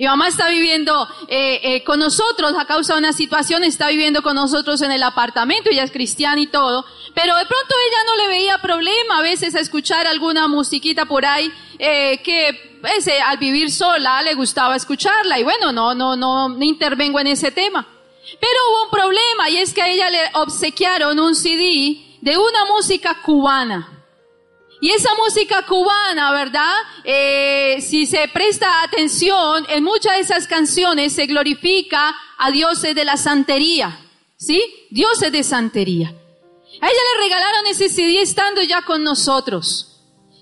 [0.00, 4.22] Mi mamá está viviendo eh, eh, con nosotros a causa de una situación, está viviendo
[4.22, 8.16] con nosotros en el apartamento, ella es cristiana y todo, pero de pronto ella no
[8.16, 13.36] le veía problema a veces a escuchar alguna musiquita por ahí eh, que ese, al
[13.36, 17.86] vivir sola le gustaba escucharla y bueno, no, no, no, no intervengo en ese tema.
[18.40, 22.64] Pero hubo un problema y es que a ella le obsequiaron un CD de una
[22.74, 23.99] música cubana.
[24.80, 26.74] Y esa música cubana, ¿verdad?
[27.04, 33.04] Eh, si se presta atención, en muchas de esas canciones se glorifica a dioses de
[33.04, 34.00] la santería,
[34.38, 34.62] ¿sí?
[34.90, 36.08] Dioses de santería.
[36.80, 39.90] A ella le regalaron ese CD estando ya con nosotros.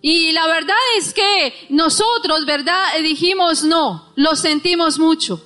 [0.01, 2.97] Y la verdad es que nosotros, ¿verdad?
[3.03, 5.45] Dijimos no, lo sentimos mucho.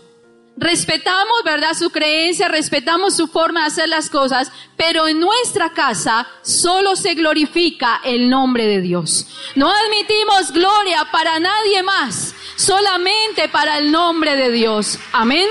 [0.56, 1.74] Respetamos, ¿verdad?
[1.74, 7.14] Su creencia, respetamos su forma de hacer las cosas, pero en nuestra casa solo se
[7.14, 9.26] glorifica el nombre de Dios.
[9.54, 14.98] No admitimos gloria para nadie más, solamente para el nombre de Dios.
[15.12, 15.48] Amén.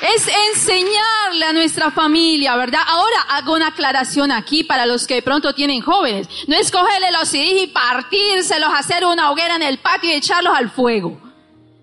[0.00, 2.82] Es enseñarle a nuestra familia, ¿verdad?
[2.86, 6.28] Ahora hago una aclaración aquí para los que de pronto tienen jóvenes.
[6.46, 10.56] No es cogerle los CDs y partírselos, hacer una hoguera en el patio y echarlos
[10.56, 11.27] al fuego.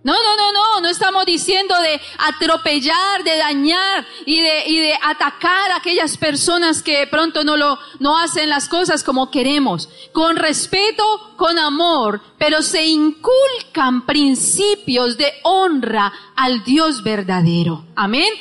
[0.06, 4.94] No, no, no, no, no estamos diciendo de atropellar, de dañar y de, y de
[5.02, 9.89] atacar a aquellas personas que de pronto no lo, no hacen las cosas como queremos.
[10.13, 17.84] Con respeto, con amor, pero se inculcan principios de honra al Dios verdadero.
[17.96, 18.32] Amén.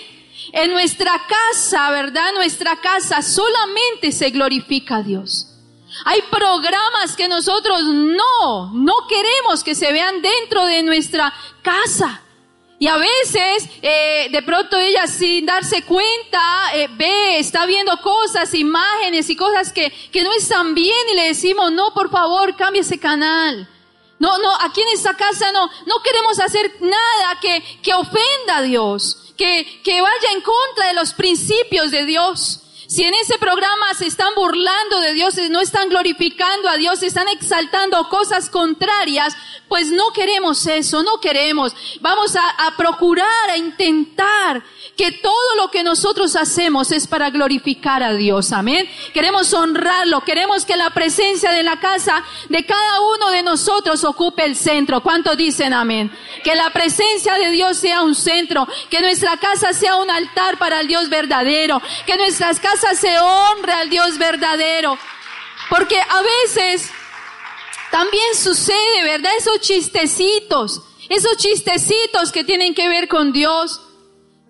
[0.52, 2.34] En nuestra casa, ¿verdad?
[2.34, 5.53] Nuestra casa solamente se glorifica a Dios.
[6.04, 12.20] Hay programas que nosotros no, no queremos que se vean dentro de nuestra casa.
[12.78, 18.52] Y a veces, eh, de pronto ella sin darse cuenta, eh, ve, está viendo cosas,
[18.52, 22.82] imágenes y cosas que, que no están bien y le decimos, no, por favor, cambie
[22.82, 23.66] ese canal.
[24.18, 28.62] No, no, aquí en esta casa no, no queremos hacer nada que, que ofenda a
[28.62, 32.63] Dios, que, que vaya en contra de los principios de Dios.
[32.94, 37.26] Si en ese programa se están burlando de Dios, no están glorificando a Dios, están
[37.26, 41.74] exaltando cosas contrarias, pues no queremos eso, no queremos.
[42.00, 44.62] Vamos a, a, procurar, a intentar
[44.96, 48.52] que todo lo que nosotros hacemos es para glorificar a Dios.
[48.52, 48.88] Amén.
[49.12, 54.44] Queremos honrarlo, queremos que la presencia de la casa de cada uno de nosotros ocupe
[54.44, 55.02] el centro.
[55.02, 56.10] ¿Cuántos dicen amén?
[56.42, 60.80] Que la presencia de Dios sea un centro, que nuestra casa sea un altar para
[60.80, 64.96] el Dios verdadero, que nuestras casas se honre al Dios verdadero.
[65.68, 66.90] Porque a veces
[67.90, 69.32] también sucede, ¿verdad?
[69.38, 73.80] Esos chistecitos, esos chistecitos que tienen que ver con Dios.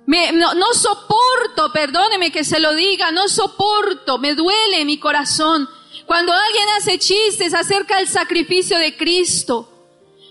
[0.07, 5.69] Me, no, soporto, perdóneme que se lo diga, no soporto, me duele mi corazón.
[6.05, 9.71] Cuando alguien hace chistes acerca del sacrificio de Cristo,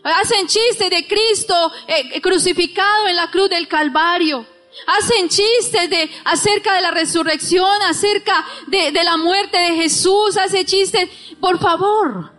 [0.03, 4.45] hacen chistes de Cristo eh, crucificado en la cruz del Calvario,
[4.85, 10.65] hacen chistes de, acerca de la resurrección, acerca de, de la muerte de Jesús, hacen
[10.65, 11.09] chistes,
[11.39, 12.31] por favor,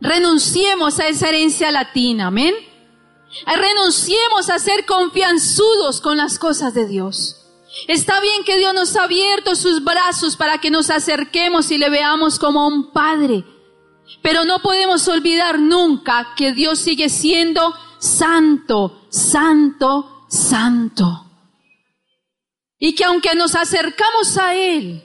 [0.00, 2.54] renunciemos a esa herencia latina, amén.
[3.46, 7.40] Renunciemos a ser confianzudos con las cosas de Dios.
[7.88, 11.90] Está bien que Dios nos ha abierto sus brazos para que nos acerquemos y le
[11.90, 13.44] veamos como un Padre.
[14.22, 21.26] Pero no podemos olvidar nunca que Dios sigue siendo santo, santo, santo.
[22.78, 25.04] Y que aunque nos acercamos a Él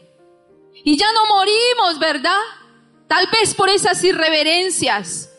[0.84, 2.40] y ya no morimos, ¿verdad?
[3.08, 5.30] Tal vez por esas irreverencias,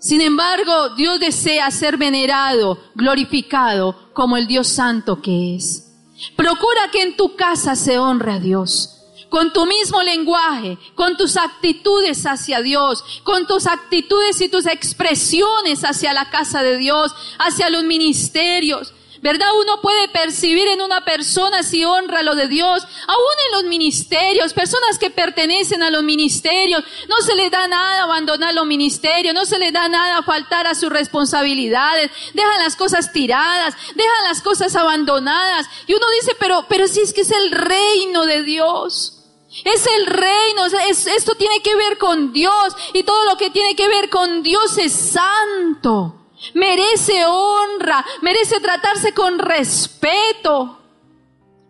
[0.00, 5.92] sin embargo, Dios desea ser venerado, glorificado como el Dios santo que es.
[6.36, 8.96] Procura que en tu casa se honre a Dios.
[9.28, 15.84] Con tu mismo lenguaje, con tus actitudes hacia Dios, con tus actitudes y tus expresiones
[15.84, 19.48] hacia la casa de Dios, hacia los ministerios, ¿Verdad?
[19.60, 24.54] Uno puede percibir en una persona si honra lo de Dios, aún en los ministerios,
[24.54, 29.44] personas que pertenecen a los ministerios, no se les da nada abandonar los ministerios, no
[29.44, 34.74] se les da nada faltar a sus responsabilidades, dejan las cosas tiradas, dejan las cosas
[34.74, 35.66] abandonadas.
[35.86, 39.16] Y uno dice, pero, pero si es que es el reino de Dios.
[39.64, 43.74] Es el reino, es, esto tiene que ver con Dios y todo lo que tiene
[43.74, 46.19] que ver con Dios es santo
[46.54, 50.80] merece honra, merece tratarse con respeto,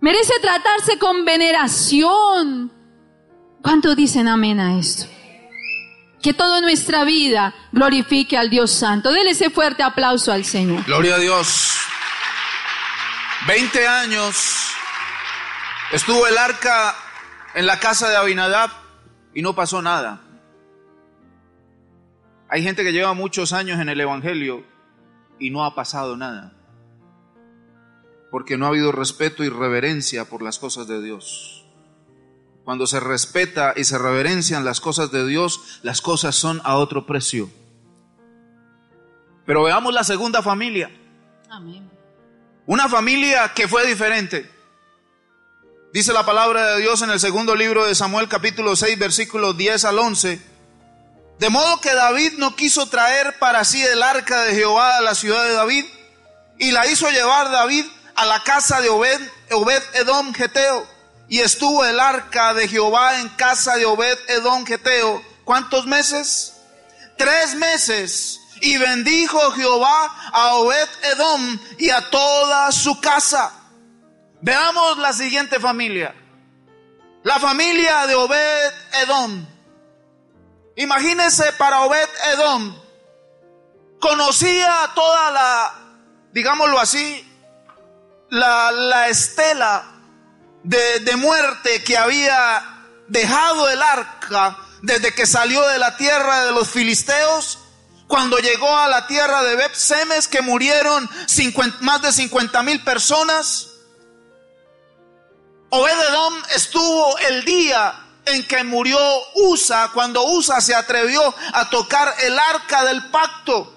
[0.00, 2.72] merece tratarse con veneración.
[3.62, 5.06] ¿Cuántos dicen amén a esto?
[6.22, 9.10] Que toda nuestra vida glorifique al Dios Santo.
[9.12, 10.84] Dele ese fuerte aplauso al Señor.
[10.84, 11.78] Gloria a Dios.
[13.46, 14.70] Veinte años
[15.92, 16.94] estuvo el arca
[17.54, 18.70] en la casa de Abinadab
[19.34, 20.20] y no pasó nada.
[22.50, 24.64] Hay gente que lleva muchos años en el Evangelio
[25.38, 26.52] y no ha pasado nada.
[28.30, 31.64] Porque no ha habido respeto y reverencia por las cosas de Dios.
[32.64, 37.06] Cuando se respeta y se reverencian las cosas de Dios, las cosas son a otro
[37.06, 37.48] precio.
[39.46, 40.90] Pero veamos la segunda familia.
[41.48, 41.88] Amén.
[42.66, 44.50] Una familia que fue diferente.
[45.92, 49.84] Dice la palabra de Dios en el segundo libro de Samuel capítulo 6 versículos 10
[49.84, 50.49] al 11.
[51.40, 55.14] De modo que David no quiso traer para sí el arca de Jehová a la
[55.14, 55.86] ciudad de David
[56.58, 59.18] y la hizo llevar David a la casa de Obed,
[59.52, 60.86] Obed Edom Geteo.
[61.28, 65.24] Y estuvo el arca de Jehová en casa de Obed Edom Geteo.
[65.44, 66.56] ¿Cuántos meses?
[67.16, 68.38] Tres meses.
[68.60, 73.50] Y bendijo Jehová a Obed Edom y a toda su casa.
[74.42, 76.14] Veamos la siguiente familia.
[77.22, 78.72] La familia de Obed
[79.04, 79.46] Edom.
[80.76, 82.80] Imagínense para Obed Edom.
[84.00, 85.74] Conocía toda la,
[86.32, 87.26] digámoslo así,
[88.30, 89.84] la, la estela
[90.62, 96.52] de, de muerte que había dejado el arca desde que salió de la tierra de
[96.52, 97.58] los filisteos
[98.10, 101.08] cuando llegó a la tierra de Beb Semes, que murieron
[101.80, 103.68] más de 50 mil personas.
[105.68, 107.94] Obededom estuvo el día
[108.26, 108.98] en que murió
[109.34, 113.74] Usa, cuando Usa se atrevió a tocar el arca del pacto.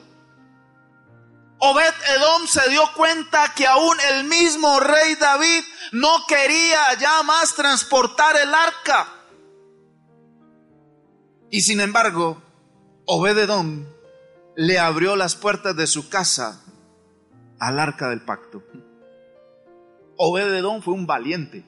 [1.60, 5.64] Obed Edom se dio cuenta que aún el mismo rey David
[5.94, 9.08] no quería ya más transportar el arca.
[11.50, 12.42] Y sin embargo,
[13.06, 13.86] Obed Edom
[14.56, 16.62] le abrió las puertas de su casa
[17.60, 18.64] al arca del pacto.
[20.18, 21.64] Obededón fue un valiente.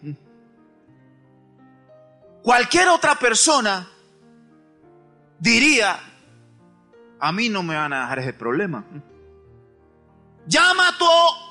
[2.45, 3.89] Cualquier otra persona
[5.39, 5.99] diría,
[7.19, 8.85] a mí no me van a dejar ese problema.
[10.45, 11.09] Ya mató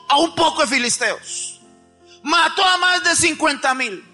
[0.09, 1.61] a un poco de filisteos.
[2.23, 4.05] Mató a más de 50 mil.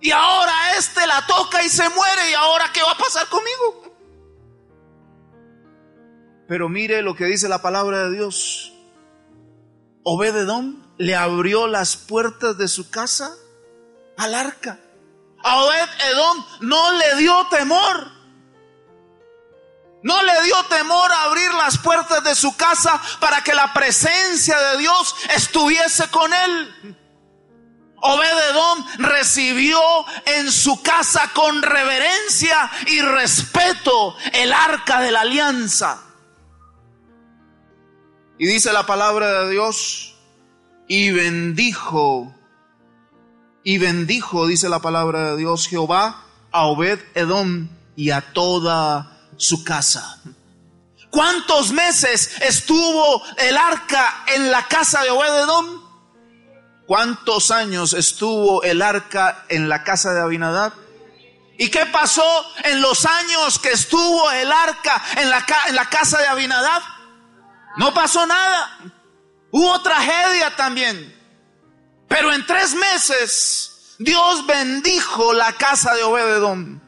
[0.00, 2.30] Y ahora este la toca y se muere.
[2.30, 3.94] ¿Y ahora qué va a pasar conmigo?
[6.48, 8.72] Pero mire lo que dice la palabra de Dios.
[10.02, 13.34] Obededón le abrió las puertas de su casa
[14.16, 14.78] al arca.
[15.42, 18.12] A Obed Edom no le dio temor.
[20.02, 24.58] No le dio temor a abrir las puertas de su casa para que la presencia
[24.58, 26.98] de Dios estuviese con él.
[28.04, 29.80] Obededón recibió
[30.26, 36.02] en su casa con reverencia y respeto el arca de la alianza.
[38.38, 40.16] Y dice la palabra de Dios,
[40.88, 42.34] y bendijo,
[43.64, 49.64] y bendijo, dice la palabra de Dios, Jehová a Obed Edom y a toda su
[49.64, 50.20] casa.
[51.10, 55.82] ¿Cuántos meses estuvo el arca en la casa de Obed Edom?
[56.86, 60.72] ¿Cuántos años estuvo el arca en la casa de Abinadab?
[61.58, 62.24] ¿Y qué pasó
[62.64, 66.82] en los años que estuvo el arca en la, en la casa de Abinadab?
[67.76, 68.78] No pasó nada.
[69.50, 71.21] Hubo tragedia también.
[72.12, 76.82] Pero en tres meses Dios bendijo la casa de Obededón.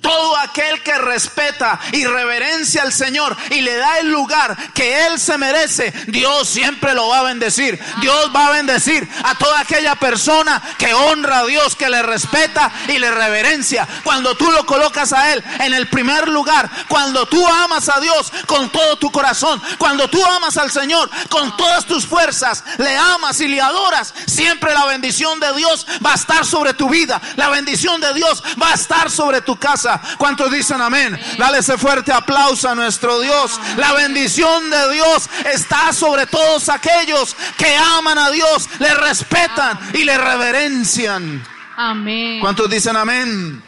[0.00, 5.18] Todo aquel que respeta y reverencia al Señor y le da el lugar que Él
[5.18, 7.78] se merece, Dios siempre lo va a bendecir.
[8.00, 12.70] Dios va a bendecir a toda aquella persona que honra a Dios, que le respeta
[12.88, 13.86] y le reverencia.
[14.04, 18.32] Cuando tú lo colocas a Él en el primer lugar, cuando tú amas a Dios
[18.46, 23.40] con todo tu corazón, cuando tú amas al Señor con todas tus fuerzas, le amas
[23.40, 27.20] y le adoras, siempre la bendición de Dios va a estar sobre tu vida.
[27.36, 29.85] La bendición de Dios va a estar sobre tu casa.
[30.18, 31.18] ¿Cuántos dicen amén?
[31.38, 33.60] Dale ese fuerte aplauso a nuestro Dios.
[33.76, 40.04] La bendición de Dios está sobre todos aquellos que aman a Dios, le respetan y
[40.04, 41.44] le reverencian.
[41.76, 42.40] Amén.
[42.40, 43.62] ¿Cuántos dicen amén?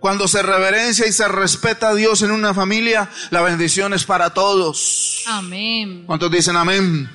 [0.00, 4.34] Cuando se reverencia y se respeta a Dios en una familia, la bendición es para
[4.34, 5.22] todos.
[5.26, 6.04] Amén.
[6.06, 7.10] ¿Cuántos dicen amén?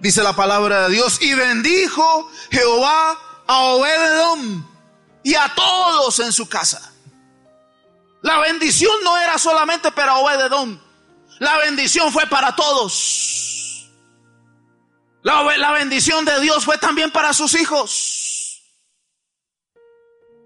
[0.00, 4.69] Dice la palabra de Dios y bendijo Jehová a Obededom
[5.22, 6.92] y a todos en su casa.
[8.22, 10.80] La bendición no era solamente para Obededón,
[11.38, 13.90] la bendición fue para todos.
[15.22, 18.62] La, la, bendición de Dios fue también para sus hijos.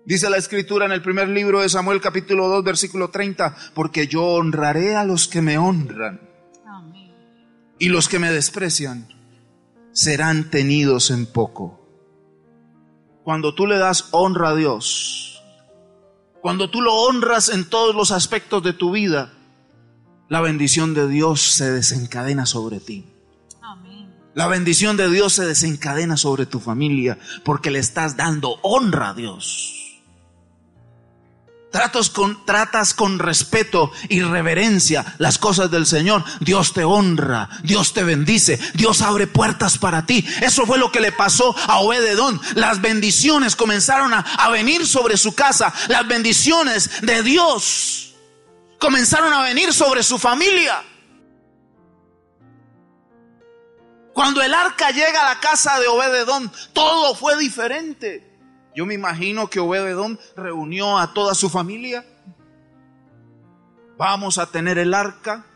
[0.04, 4.22] Dice la escritura en el primer libro de Samuel capítulo 2 versículo 30, porque yo
[4.22, 6.20] honraré a los que me honran
[7.78, 9.08] y los que me desprecian
[9.92, 11.83] serán tenidos en poco.
[13.24, 15.42] Cuando tú le das honra a Dios,
[16.42, 19.32] cuando tú lo honras en todos los aspectos de tu vida,
[20.28, 23.06] la bendición de Dios se desencadena sobre ti.
[24.34, 29.14] La bendición de Dios se desencadena sobre tu familia porque le estás dando honra a
[29.14, 29.73] Dios.
[31.74, 38.58] Tratas con, respeto y reverencia las cosas del Señor, Dios te honra, Dios te bendice,
[38.74, 40.24] Dios abre puertas para ti.
[40.40, 42.40] Eso fue lo que le pasó a Obededón.
[42.54, 48.04] Las bendiciones comenzaron a venir sobre su casa, las bendiciones de Dios
[48.78, 50.84] comenzaron a venir sobre su familia.
[54.12, 58.33] Cuando el arca llega a la casa de Obededón, todo fue diferente.
[58.74, 62.04] Yo me imagino que Obededón reunió a toda su familia.
[63.96, 65.46] Vamos a tener el arca.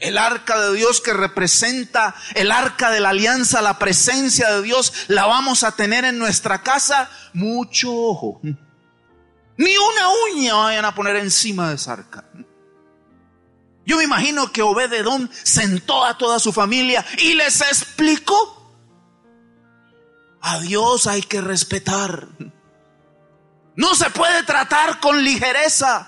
[0.00, 4.92] El arca de Dios que representa el arca de la alianza, la presencia de Dios,
[5.08, 7.10] la vamos a tener en nuestra casa.
[7.32, 8.40] Mucho ojo.
[8.42, 12.24] Ni una uña vayan a poner encima de esa arca.
[13.86, 18.63] Yo me imagino que Obededón sentó a toda su familia y les explicó
[20.46, 22.28] a Dios hay que respetar.
[23.76, 26.06] No se puede tratar con ligereza.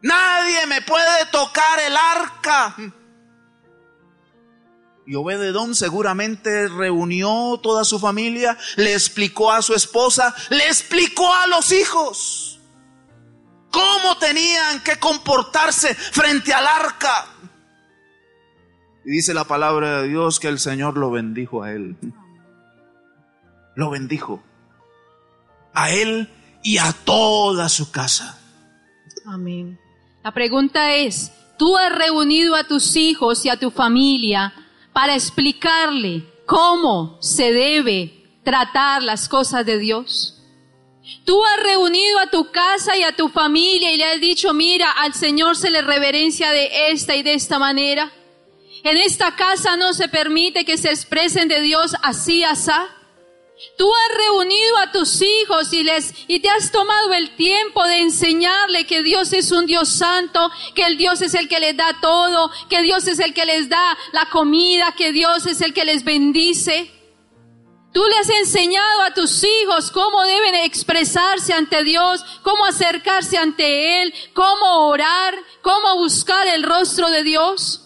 [0.00, 2.74] Nadie me puede tocar el arca.
[5.06, 11.46] Y Obededón seguramente reunió toda su familia, le explicó a su esposa, le explicó a
[11.48, 12.58] los hijos
[13.70, 17.26] cómo tenían que comportarse frente al arca.
[19.04, 21.94] Y dice la palabra de Dios que el Señor lo bendijo a él
[23.78, 24.42] lo bendijo.
[25.72, 26.28] A él
[26.64, 28.36] y a toda su casa.
[29.24, 29.78] Amén.
[30.24, 34.52] La pregunta es, ¿tú has reunido a tus hijos y a tu familia
[34.92, 40.42] para explicarle cómo se debe tratar las cosas de Dios?
[41.24, 44.90] Tú has reunido a tu casa y a tu familia y le has dicho, mira,
[44.90, 48.10] al Señor se le reverencia de esta y de esta manera.
[48.82, 52.88] En esta casa no se permite que se expresen de Dios así, asá.
[53.76, 58.02] Tú has reunido a tus hijos y les y te has tomado el tiempo de
[58.02, 61.98] enseñarle que Dios es un Dios santo, que el Dios es el que les da
[62.00, 65.84] todo, que Dios es el que les da la comida, que Dios es el que
[65.84, 66.92] les bendice.
[67.92, 74.02] Tú le has enseñado a tus hijos cómo deben expresarse ante Dios, cómo acercarse ante
[74.02, 77.80] Él, cómo orar, cómo buscar el rostro de Dios.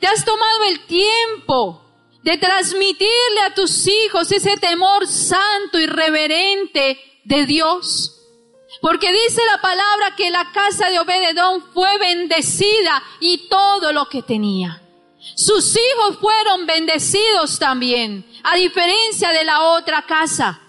[0.00, 1.87] Te has tomado el tiempo
[2.28, 8.20] de transmitirle a tus hijos ese temor santo y reverente de Dios.
[8.82, 14.20] Porque dice la palabra que la casa de Obededón fue bendecida y todo lo que
[14.20, 14.82] tenía.
[15.36, 20.60] Sus hijos fueron bendecidos también, a diferencia de la otra casa.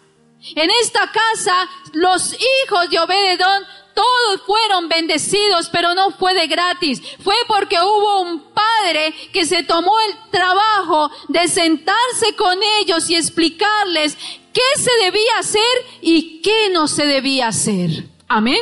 [0.55, 3.66] En esta casa, los hijos de Obededón
[3.99, 7.01] todos fueron bendecidos, pero no fue de gratis.
[7.21, 13.15] Fue porque hubo un padre que se tomó el trabajo de sentarse con ellos y
[13.17, 14.17] explicarles
[14.53, 15.61] qué se debía hacer
[15.99, 18.05] y qué no se debía hacer.
[18.29, 18.61] Amén.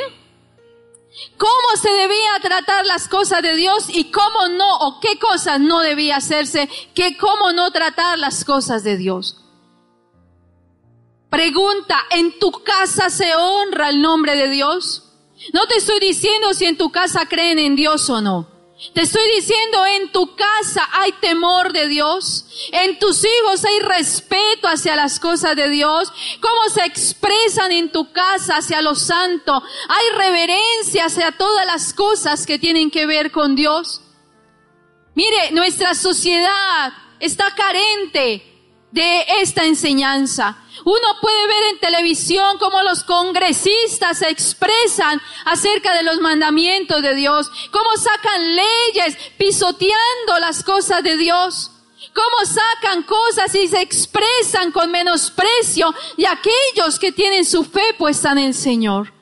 [1.38, 5.82] Cómo se debía tratar las cosas de Dios y cómo no, o qué cosas no
[5.82, 9.38] debía hacerse, que cómo no tratar las cosas de Dios.
[11.30, 15.04] Pregunta, ¿en tu casa se honra el nombre de Dios?
[15.54, 18.58] No te estoy diciendo si en tu casa creen en Dios o no.
[18.94, 24.68] Te estoy diciendo, en tu casa hay temor de Dios, en tus hijos hay respeto
[24.68, 30.06] hacia las cosas de Dios, cómo se expresan en tu casa hacia lo santo, hay
[30.16, 34.02] reverencia hacia todas las cosas que tienen que ver con Dios.
[35.16, 38.57] Mire, nuestra sociedad está carente
[38.98, 40.58] de esta enseñanza.
[40.84, 47.14] Uno puede ver en televisión cómo los congresistas se expresan acerca de los mandamientos de
[47.14, 51.72] Dios, cómo sacan leyes pisoteando las cosas de Dios,
[52.14, 58.32] cómo sacan cosas y se expresan con menosprecio y aquellos que tienen su fe puesta
[58.32, 59.14] en el Señor.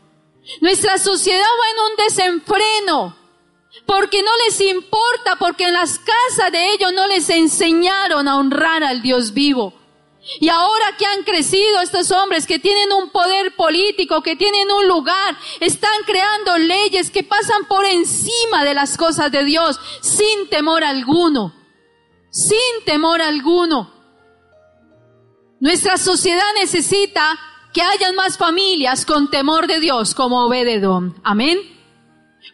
[0.62, 3.25] Nuestra sociedad va en un desenfreno
[3.86, 8.84] porque no les importa, porque en las casas de ellos no les enseñaron a honrar
[8.84, 9.74] al Dios vivo.
[10.40, 14.88] Y ahora que han crecido estos hombres que tienen un poder político, que tienen un
[14.88, 20.84] lugar, están creando leyes que pasan por encima de las cosas de Dios sin temor
[20.84, 21.54] alguno.
[22.32, 23.94] Sin temor alguno.
[25.60, 27.40] Nuestra sociedad necesita
[27.72, 31.20] que hayan más familias con temor de Dios como Obededón.
[31.24, 31.75] Amén.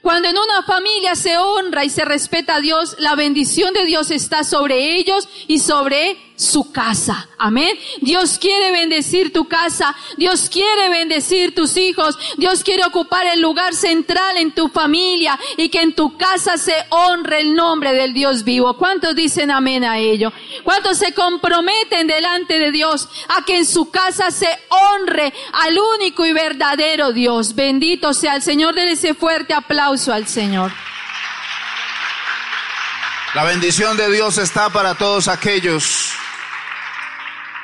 [0.02, 4.10] Cuando en una familia se honra y se respeta a Dios, la bendición de Dios
[4.10, 7.28] está sobre ellos y sobre su casa.
[7.38, 7.78] Amén.
[8.02, 9.96] Dios quiere bendecir tu casa.
[10.18, 12.18] Dios quiere bendecir tus hijos.
[12.38, 16.74] Dios quiere ocupar el lugar central en tu familia y que en tu casa se
[16.90, 18.76] honre el nombre del Dios vivo.
[18.76, 20.34] ¿Cuántos dicen amén a ello?
[20.64, 26.26] ¿Cuántos se comprometen delante de Dios a que en su casa se honre al único
[26.26, 27.54] y verdadero Dios?
[27.54, 28.74] Bendito sea el Señor.
[28.74, 30.72] Dele ese fuerte aplauso al Señor.
[33.34, 36.16] La bendición de Dios está para todos aquellos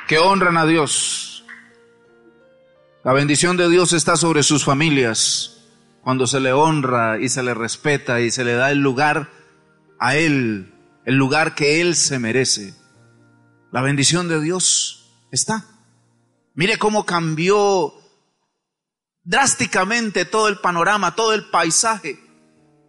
[0.08, 1.44] que honran a Dios.
[3.04, 5.58] La bendición de Dios está sobre sus familias
[6.02, 9.30] cuando se le honra y se le respeta y se le da el lugar
[10.00, 12.74] a Él, el lugar que Él se merece.
[13.70, 15.66] La bendición de Dios está.
[16.54, 17.92] Mire cómo cambió
[19.24, 22.18] drásticamente todo el panorama, todo el paisaje.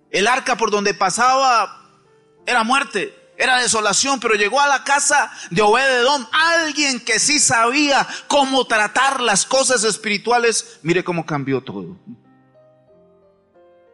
[0.09, 1.85] El arca por donde pasaba
[2.45, 8.05] era muerte era desolación, pero llegó a la casa de Obededón, alguien que sí sabía
[8.27, 10.79] cómo tratar las cosas espirituales.
[10.83, 11.95] Mire cómo cambió todo.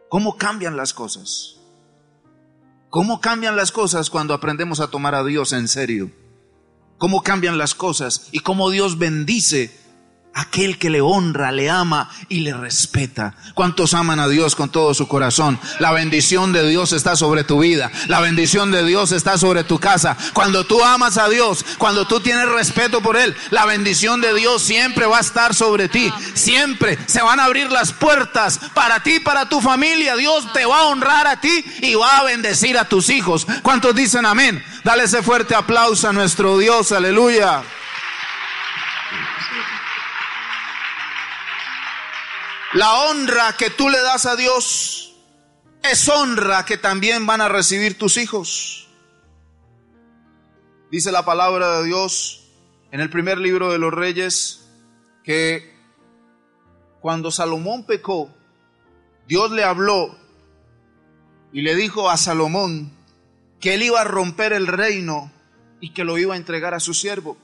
[0.08, 1.58] ¿Cómo cambian las cosas?
[2.90, 6.10] ¿Cómo cambian las cosas cuando aprendemos a tomar a Dios en serio?
[6.98, 9.78] ¿Cómo cambian las cosas y cómo Dios bendice
[10.36, 13.34] aquel que le honra, le ama y le respeta.
[13.54, 15.58] ¿Cuántos aman a Dios con todo su corazón?
[15.78, 17.90] La bendición de Dios está sobre tu vida.
[18.06, 20.14] La bendición de Dios está sobre tu casa.
[20.34, 24.62] Cuando tú amas a Dios, cuando tú tienes respeto por Él, la bendición de Dios
[24.62, 26.12] siempre va a estar sobre ti.
[26.34, 30.16] Siempre se van a abrir las puertas para ti, para tu familia.
[30.16, 33.46] Dios te va a honrar a ti y va a bendecir a tus hijos.
[33.62, 34.62] ¿Cuántos dicen amén?
[34.84, 36.92] Dale ese fuerte aplauso a nuestro Dios.
[36.92, 37.62] Aleluya.
[42.74, 45.14] La honra que tú le das a Dios
[45.82, 48.88] es honra que también van a recibir tus hijos.
[50.90, 52.48] Dice la palabra de Dios
[52.90, 54.68] en el primer libro de los reyes
[55.22, 55.74] que
[57.00, 58.34] cuando Salomón pecó,
[59.28, 60.16] Dios le habló
[61.52, 62.92] y le dijo a Salomón
[63.60, 65.30] que él iba a romper el reino
[65.80, 67.36] y que lo iba a entregar a su siervo.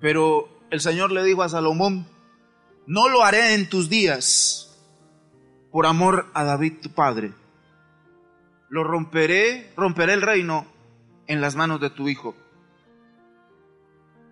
[0.00, 2.06] Pero el Señor le dijo a Salomón,
[2.86, 4.76] no lo haré en tus días
[5.70, 7.32] por amor a David tu padre.
[8.68, 10.66] Lo romperé, romperé el reino
[11.26, 12.34] en las manos de tu hijo.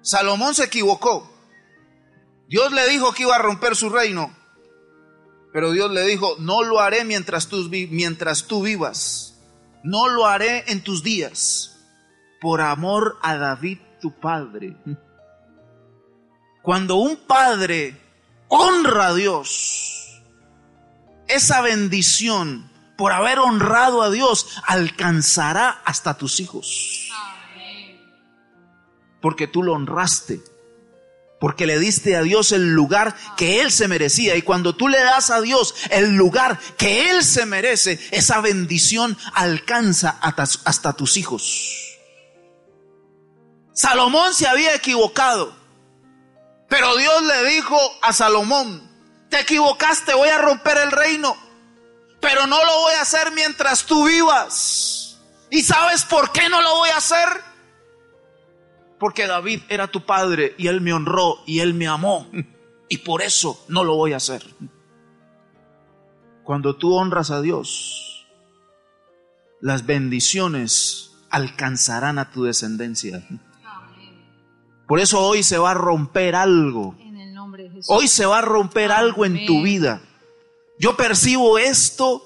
[0.01, 1.31] Salomón se equivocó.
[2.49, 4.35] Dios le dijo que iba a romper su reino,
[5.53, 9.41] pero Dios le dijo, no lo haré mientras tú, mientras tú vivas.
[9.83, 11.79] No lo haré en tus días
[12.41, 14.77] por amor a David tu padre.
[16.63, 18.04] Cuando un padre
[18.49, 20.23] honra a Dios,
[21.29, 27.11] esa bendición por haber honrado a Dios alcanzará hasta tus hijos.
[29.21, 30.43] Porque tú lo honraste.
[31.41, 34.37] Porque le diste a Dios el lugar que Él se merecía.
[34.37, 39.17] Y cuando tú le das a Dios el lugar que Él se merece, esa bendición
[39.35, 41.99] alcanza hasta, tus hijos.
[43.73, 45.64] Salomón se había equivocado.
[46.75, 48.83] Pero Dios le dijo a Salomón,
[49.31, 51.37] te equivocaste, voy a romper el reino,
[52.21, 55.21] pero no lo voy a hacer mientras tú vivas.
[55.53, 57.29] ¿Y sabes por qué no lo voy a hacer?
[58.99, 62.29] Porque David era tu padre y él me honró y él me amó.
[62.89, 64.45] Y por eso no lo voy a hacer.
[66.43, 68.27] Cuando tú honras a Dios,
[69.61, 73.27] las bendiciones alcanzarán a tu descendencia.
[74.95, 76.95] Por eso hoy se va a romper algo.
[77.89, 80.01] Hoy se va a romper algo en tu vida.
[80.79, 82.23] Yo percibo esto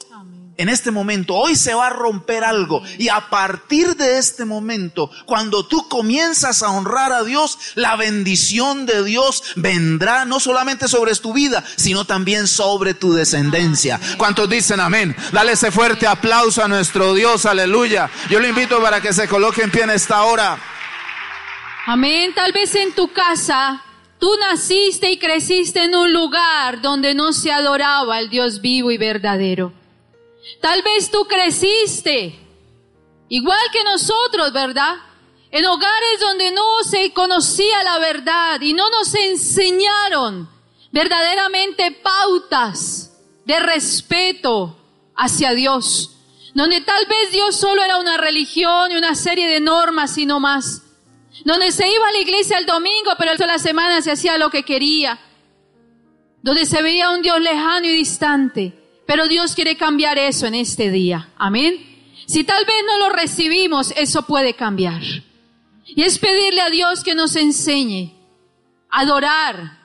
[0.58, 1.34] en este momento.
[1.34, 2.82] Hoy se va a romper algo.
[2.98, 8.84] Y a partir de este momento, cuando tú comienzas a honrar a Dios, la bendición
[8.84, 13.98] de Dios vendrá no solamente sobre tu vida, sino también sobre tu descendencia.
[14.18, 15.16] ¿Cuántos dicen amén?
[15.32, 17.46] Dale ese fuerte aplauso a nuestro Dios.
[17.46, 18.10] Aleluya.
[18.28, 20.58] Yo le invito para que se coloque en pie en esta hora.
[21.90, 22.34] Amén.
[22.34, 23.82] Tal vez en tu casa
[24.18, 28.98] tú naciste y creciste en un lugar donde no se adoraba al Dios vivo y
[28.98, 29.72] verdadero.
[30.60, 32.38] Tal vez tú creciste
[33.30, 34.96] igual que nosotros, ¿verdad?
[35.50, 40.46] En hogares donde no se conocía la verdad y no nos enseñaron
[40.92, 44.76] verdaderamente pautas de respeto
[45.16, 46.16] hacia Dios.
[46.52, 50.38] Donde tal vez Dios solo era una religión y una serie de normas y no
[50.38, 50.82] más
[51.44, 54.50] donde se iba a la iglesia el domingo, pero de la semana se hacía lo
[54.50, 55.18] que quería,
[56.42, 58.74] donde se veía un Dios lejano y distante.
[59.06, 61.30] Pero Dios quiere cambiar eso en este día.
[61.38, 61.82] Amén.
[62.26, 65.00] Si tal vez no lo recibimos, eso puede cambiar.
[65.86, 68.12] Y es pedirle a Dios que nos enseñe
[68.90, 69.78] a adorar,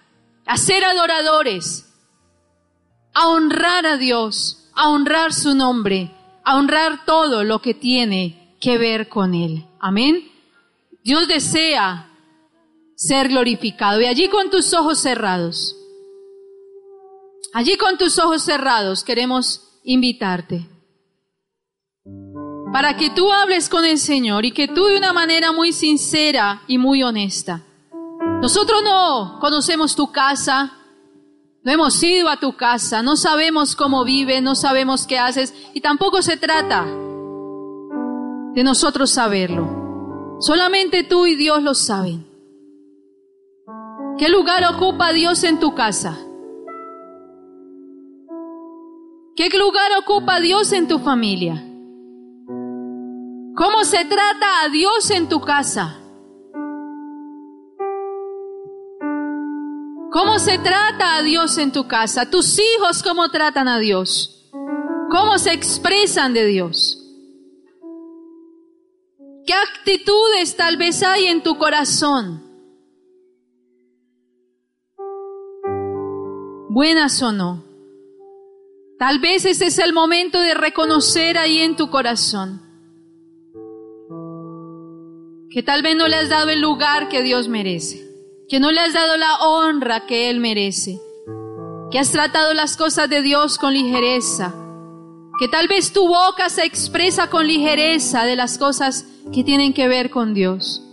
[0.45, 1.89] a ser adoradores,
[3.13, 6.11] a honrar a Dios, a honrar su nombre,
[6.43, 9.65] a honrar todo lo que tiene que ver con Él.
[9.79, 10.32] Amén.
[11.03, 12.09] Dios desea
[12.95, 14.01] ser glorificado.
[14.01, 15.75] Y allí con tus ojos cerrados,
[17.53, 20.69] allí con tus ojos cerrados queremos invitarte
[22.71, 26.63] para que tú hables con el Señor y que tú de una manera muy sincera
[26.67, 27.61] y muy honesta.
[28.41, 30.73] Nosotros no conocemos tu casa,
[31.63, 35.81] no hemos ido a tu casa, no sabemos cómo vives, no sabemos qué haces y
[35.81, 36.83] tampoco se trata
[38.53, 39.82] de nosotros saberlo.
[40.45, 42.25] Solamente tú y Dios lo saben.
[44.17, 46.17] ¿Qué lugar ocupa Dios en tu casa?
[49.37, 51.63] ¿Qué lugar ocupa Dios en tu familia?
[53.55, 56.01] ¿Cómo se trata a Dios en tu casa?
[60.11, 62.29] ¿Cómo se trata a Dios en tu casa?
[62.29, 64.51] ¿Tus hijos cómo tratan a Dios?
[65.09, 67.02] ¿Cómo se expresan de Dios?
[69.83, 72.41] ¿Qué actitudes tal vez hay en tu corazón?
[76.69, 77.63] Buenas o no.
[78.97, 82.61] Tal vez ese es el momento de reconocer ahí en tu corazón
[85.49, 88.03] que tal vez no le has dado el lugar que Dios merece,
[88.49, 90.99] que no le has dado la honra que Él merece,
[91.91, 94.55] que has tratado las cosas de Dios con ligereza,
[95.39, 99.87] que tal vez tu boca se expresa con ligereza de las cosas que tienen que
[99.87, 100.83] ver con Dios,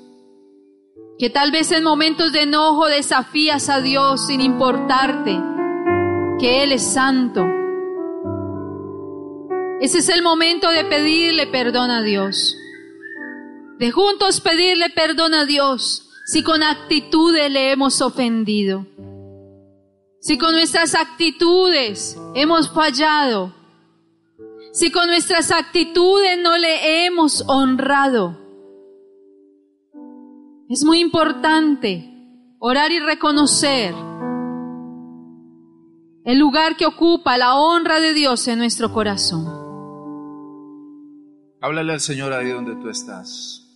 [1.19, 5.39] que tal vez en momentos de enojo desafías a Dios sin importarte
[6.39, 7.45] que Él es santo.
[9.81, 12.57] Ese es el momento de pedirle perdón a Dios.
[13.79, 18.87] De juntos pedirle perdón a Dios si con actitudes le hemos ofendido,
[20.21, 23.60] si con nuestras actitudes hemos fallado,
[24.73, 28.39] si con nuestras actitudes no le hemos honrado.
[30.69, 32.09] Es muy importante
[32.59, 33.95] orar y reconocer
[36.25, 39.47] el lugar que ocupa la honra de Dios en nuestro corazón.
[41.61, 43.67] Háblale al Señor ahí donde tú estás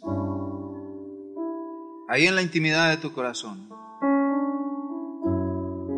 [2.08, 3.68] ahí en la intimidad de tu corazón.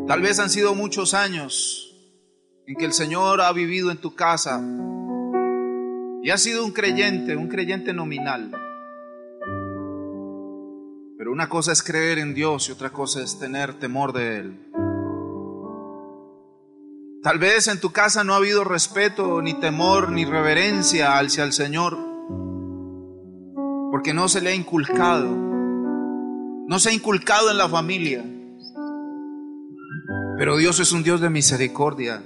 [0.06, 1.85] Tal vez han sido muchos años
[2.66, 4.60] en que el Señor ha vivido en tu casa
[6.22, 8.50] y has sido un creyente, un creyente nominal.
[11.18, 14.58] Pero una cosa es creer en Dios y otra cosa es tener temor de Él.
[17.22, 21.52] Tal vez en tu casa no ha habido respeto, ni temor, ni reverencia hacia el
[21.52, 21.96] Señor,
[23.90, 25.46] porque no se le ha inculcado
[26.66, 28.24] no se ha inculcado en la familia.
[30.36, 32.22] Pero Dios es un Dios de misericordia.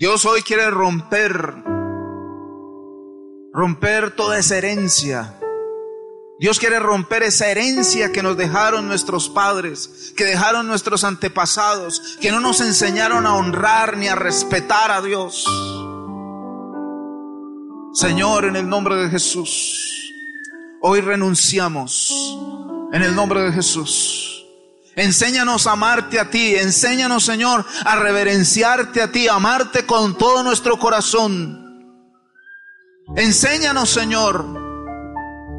[0.00, 1.62] Dios hoy quiere romper,
[3.52, 5.38] romper toda esa herencia.
[6.38, 12.30] Dios quiere romper esa herencia que nos dejaron nuestros padres, que dejaron nuestros antepasados, que
[12.30, 15.44] no nos enseñaron a honrar ni a respetar a Dios.
[17.92, 20.14] Señor, en el nombre de Jesús,
[20.80, 22.10] hoy renunciamos
[22.90, 24.29] en el nombre de Jesús.
[24.96, 26.56] Enséñanos a amarte a ti.
[26.56, 31.60] Enséñanos, Señor, a reverenciarte a ti, a amarte con todo nuestro corazón.
[33.16, 34.44] Enséñanos, Señor.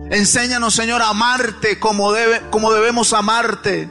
[0.10, 3.90] Enséñanos, Señor, a amarte como, debe, como debemos amarte.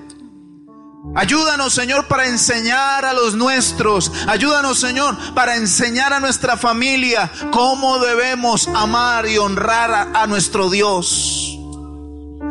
[1.15, 4.13] Ayúdanos, Señor, para enseñar a los nuestros.
[4.29, 10.69] Ayúdanos, Señor, para enseñar a nuestra familia cómo debemos amar y honrar a, a nuestro
[10.69, 11.60] Dios.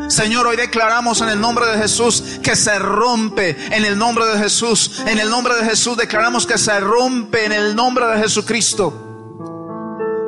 [0.07, 4.39] Señor, hoy declaramos en el nombre de Jesús que se rompe en el nombre de
[4.39, 5.01] Jesús.
[5.05, 9.05] En el nombre de Jesús declaramos que se rompe en el nombre de Jesucristo.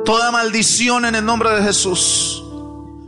[0.04, 2.42] Toda maldición en el nombre de Jesús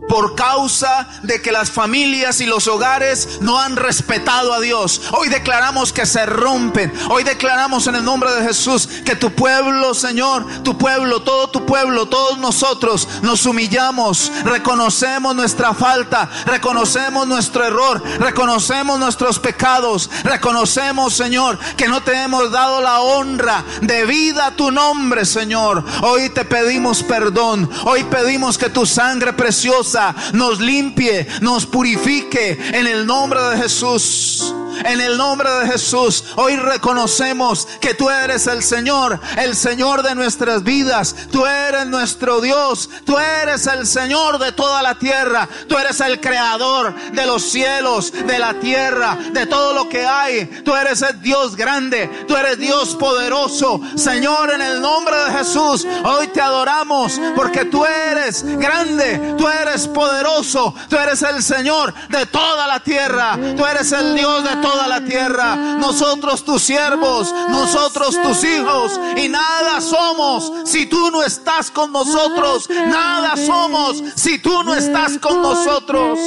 [0.09, 5.01] por causa de que las familias y los hogares no han respetado a Dios.
[5.13, 6.93] Hoy declaramos que se rompen.
[7.11, 11.65] Hoy declaramos en el nombre de Jesús que tu pueblo, Señor, tu pueblo, todo tu
[11.65, 21.15] pueblo, todos nosotros nos humillamos, reconocemos nuestra falta, reconocemos nuestro error, reconocemos nuestros pecados, reconocemos,
[21.15, 25.85] Señor, que no te hemos dado la honra debida a tu nombre, Señor.
[26.03, 27.71] Hoy te pedimos perdón.
[27.85, 29.94] Hoy pedimos que tu sangre preciosa
[30.33, 34.55] nos limpie, nos purifique en el nombre de Jesús.
[34.85, 40.15] En el nombre de Jesús, hoy reconocemos que tú eres el Señor, el Señor de
[40.15, 41.15] nuestras vidas.
[41.31, 42.91] Tú eres nuestro Dios.
[43.05, 45.49] Tú eres el Señor de toda la tierra.
[45.69, 50.47] Tú eres el creador de los cielos, de la tierra, de todo lo que hay.
[50.65, 52.09] Tú eres el Dios grande.
[52.27, 53.81] Tú eres Dios poderoso.
[53.95, 59.35] Señor, en el nombre de Jesús, hoy te adoramos porque tú eres grande.
[59.39, 60.75] Tú eres poderoso.
[60.89, 63.39] Tú eres el Señor de toda la tierra.
[63.57, 65.57] Tú eres el Dios de toda la tierra.
[65.57, 69.01] Nosotros tus siervos, nosotros tus hijos.
[69.17, 72.69] Y nada somos si tú no estás con nosotros.
[72.69, 76.19] Nada somos si tú no estás con nosotros.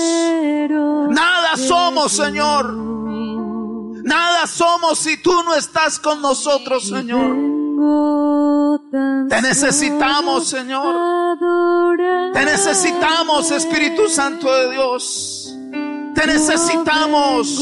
[1.10, 2.74] Nada somos, Señor.
[4.04, 7.36] Nada somos si tú no estás con nosotros, Señor.
[9.30, 11.38] Te necesitamos, Señor.
[12.34, 15.56] Te necesitamos, Espíritu Santo de Dios.
[16.16, 17.62] Te necesitamos.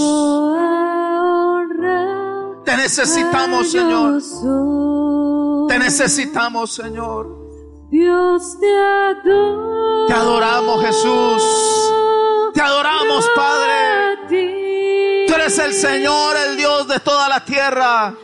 [2.66, 4.22] Te necesitamos, Señor.
[5.68, 7.46] Te necesitamos, Señor.
[7.90, 10.08] Dios te adora.
[10.08, 11.44] Te adoramos, Jesús.
[12.54, 13.76] Te adoramos, Padre.
[15.28, 18.16] Tú eres el Señor, el Dios de toda la tierra.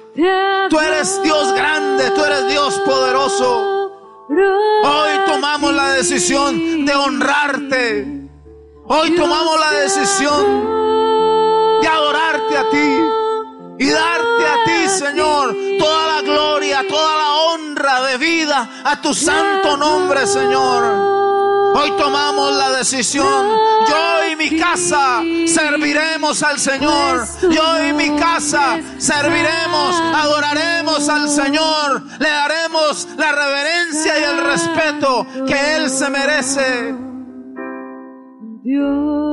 [0.69, 3.80] Tú eres Dios grande, tú eres Dios poderoso.
[4.34, 8.29] Hoy tomamos la decisión de honrarte.
[8.86, 13.01] Hoy tomamos la decisión de adorarte a ti
[13.79, 19.13] y darte a ti, Señor, toda la gloria, toda la honra de vida a tu
[19.13, 21.30] santo nombre, Señor.
[21.74, 23.45] Hoy tomamos la decisión.
[23.88, 27.26] Yo y mi casa serviremos al Señor.
[27.49, 32.03] Yo y mi casa serviremos, adoraremos al Señor.
[32.19, 36.95] Le daremos la reverencia y el respeto que Él se merece.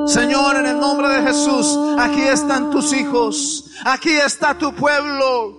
[0.07, 3.71] Señor, en el nombre de Jesús, aquí están tus hijos.
[3.85, 5.58] Aquí está tu pueblo.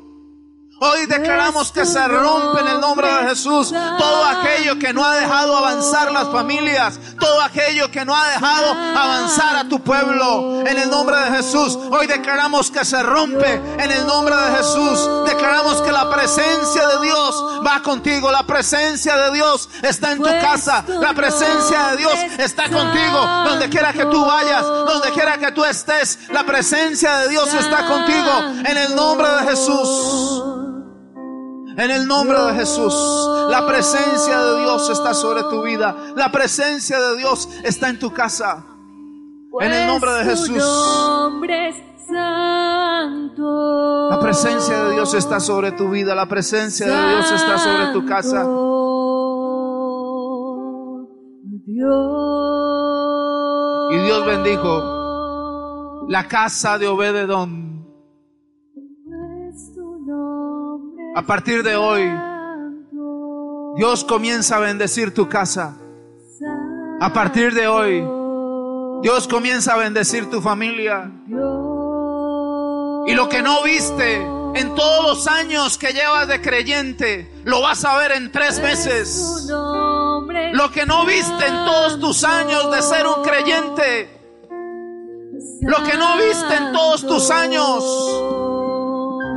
[0.81, 5.15] Hoy declaramos que se rompe en el nombre de Jesús todo aquello que no ha
[5.17, 10.61] dejado avanzar las familias, todo aquello que no ha dejado avanzar a tu pueblo.
[10.65, 15.25] En el nombre de Jesús, hoy declaramos que se rompe en el nombre de Jesús.
[15.25, 20.29] Declaramos que la presencia de Dios va contigo, la presencia de Dios está en tu
[20.29, 25.51] casa, la presencia de Dios está contigo, donde quiera que tú vayas, donde quiera que
[25.51, 28.31] tú estés, la presencia de Dios está contigo
[28.63, 30.48] en el nombre de Jesús.
[31.79, 32.93] En el nombre de Jesús,
[33.49, 35.95] la presencia de Dios está sobre tu vida.
[36.13, 38.65] La presencia de Dios está en tu casa.
[39.61, 40.61] En el nombre de Pues Jesús.
[42.05, 44.09] santo.
[44.09, 46.13] La presencia de Dios está sobre tu vida.
[46.15, 48.43] La presencia de Dios está sobre tu casa.
[53.91, 57.78] Y Dios bendijo la casa de Obededón.
[61.15, 62.07] A partir de hoy,
[63.75, 65.75] Dios comienza a bendecir tu casa.
[67.01, 68.03] A partir de hoy,
[69.01, 71.11] Dios comienza a bendecir tu familia.
[73.07, 74.17] Y lo que no viste
[74.53, 79.47] en todos los años que llevas de creyente, lo vas a ver en tres meses.
[79.49, 84.09] Lo que no viste en todos tus años de ser un creyente,
[85.61, 88.58] lo que no viste en todos tus años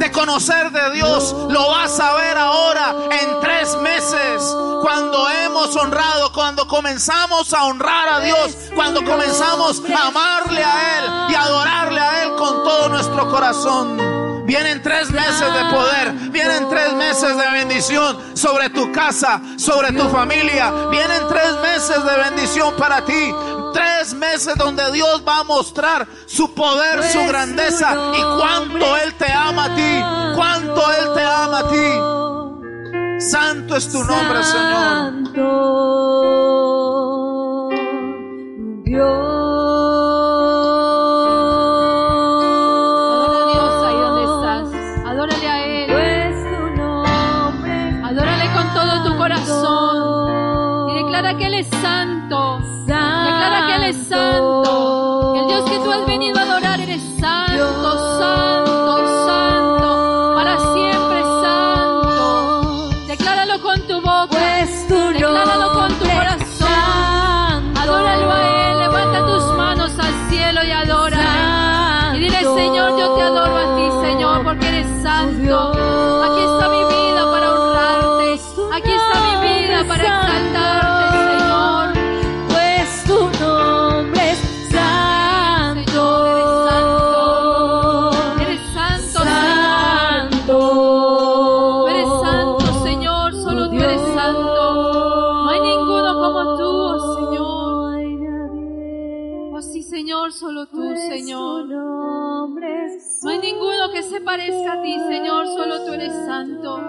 [0.02, 4.42] de conocer de Dios, lo vas a ver ahora en tres meses.
[4.80, 11.30] Cuando hemos honrado, cuando comenzamos a honrar a Dios, cuando comenzamos a amarle a Él
[11.30, 14.31] y adorarle a Él con todo nuestro corazón.
[14.52, 20.06] Vienen tres meses de poder, vienen tres meses de bendición sobre tu casa, sobre tu
[20.10, 20.70] familia.
[20.90, 23.34] Vienen tres meses de bendición para ti.
[23.72, 29.32] Tres meses donde Dios va a mostrar su poder, su grandeza y cuánto Él te
[29.32, 30.04] ama a ti,
[30.36, 33.22] cuánto Él te ama a ti.
[33.24, 35.32] Santo es tu nombre, Señor.
[35.32, 35.92] Santo.
[75.52, 76.11] Santo.
[104.92, 106.80] Ti, Señor, solo tú eres santo.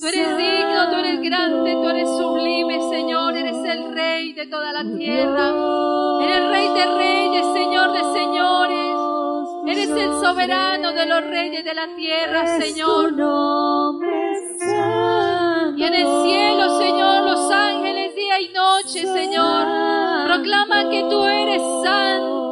[0.00, 4.72] Tú eres digno, tú eres grande, tú eres sublime, Señor, eres el Rey de toda
[4.72, 5.48] la tierra.
[6.22, 8.96] Eres el Rey de reyes, Señor de señores.
[9.66, 13.12] Eres el soberano de los reyes de la tierra, Señor.
[15.76, 19.66] Y en el cielo, Señor, los ángeles día y noche, Señor,
[20.26, 22.51] proclaman que tú eres santo,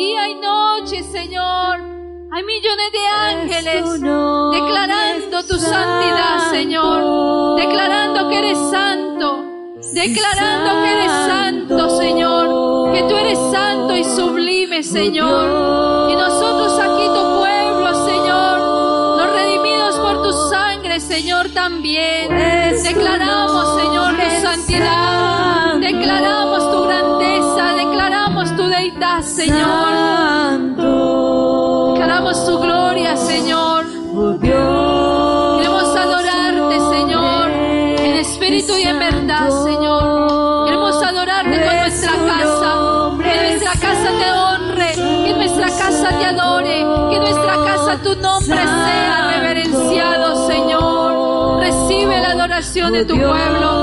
[0.00, 1.78] Día y noche, Señor,
[2.32, 9.44] hay millones de ángeles declarando tu santidad, Señor, declarando que eres santo,
[9.92, 16.10] declarando que eres santo, Señor, que tú eres santo y sublime, Señor.
[16.10, 22.28] Y nosotros aquí tu pueblo, Señor, los redimidos por tu sangre, Señor, también.
[22.28, 23.59] Pues Declaramos,
[52.92, 53.79] de tu pueblo.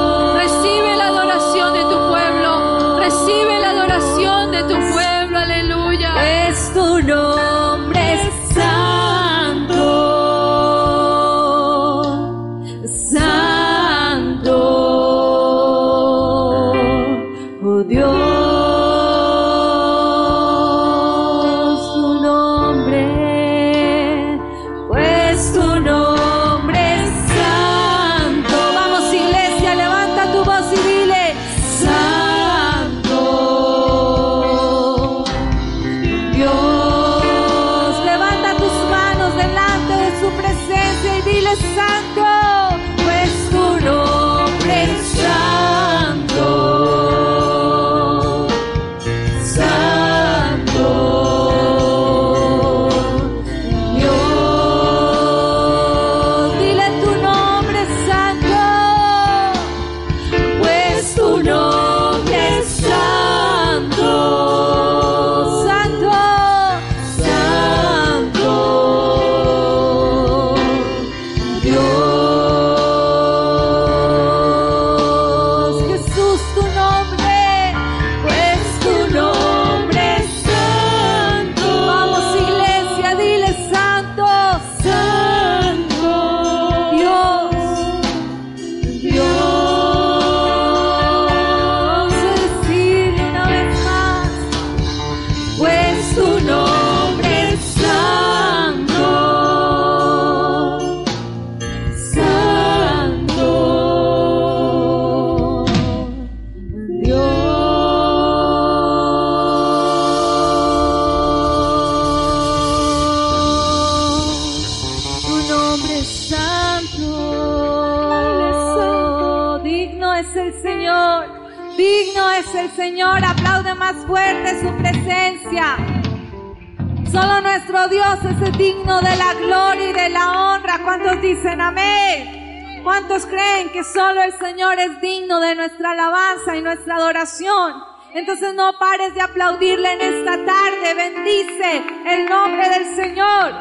[127.12, 130.80] Solo nuestro Dios es digno de la gloria y de la honra.
[130.84, 132.82] ¿Cuántos dicen amén?
[132.84, 137.84] ¿Cuántos creen que solo el Señor es digno de nuestra alabanza y nuestra adoración?
[138.14, 140.93] Entonces no pares de aplaudirle en esta tarde.
[140.95, 143.53] Bendice el nombre del Señor.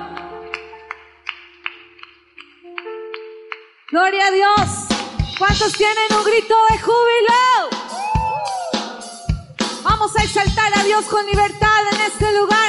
[3.90, 4.86] Gloria a Dios.
[5.38, 7.76] ¿Cuántos tienen un grito de júbilo?
[9.84, 12.65] Vamos a exaltar a Dios con libertad en este lugar.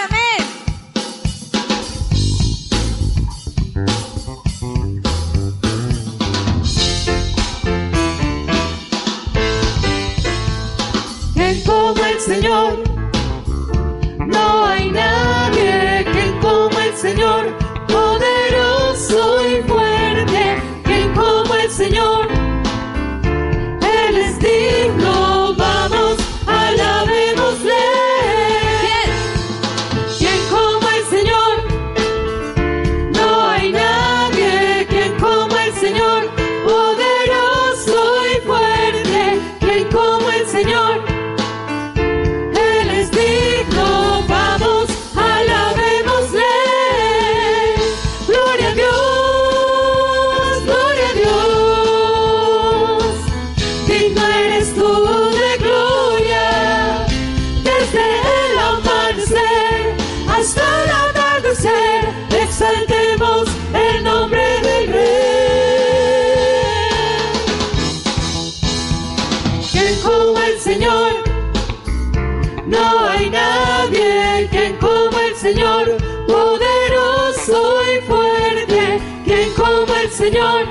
[80.28, 80.67] Señor.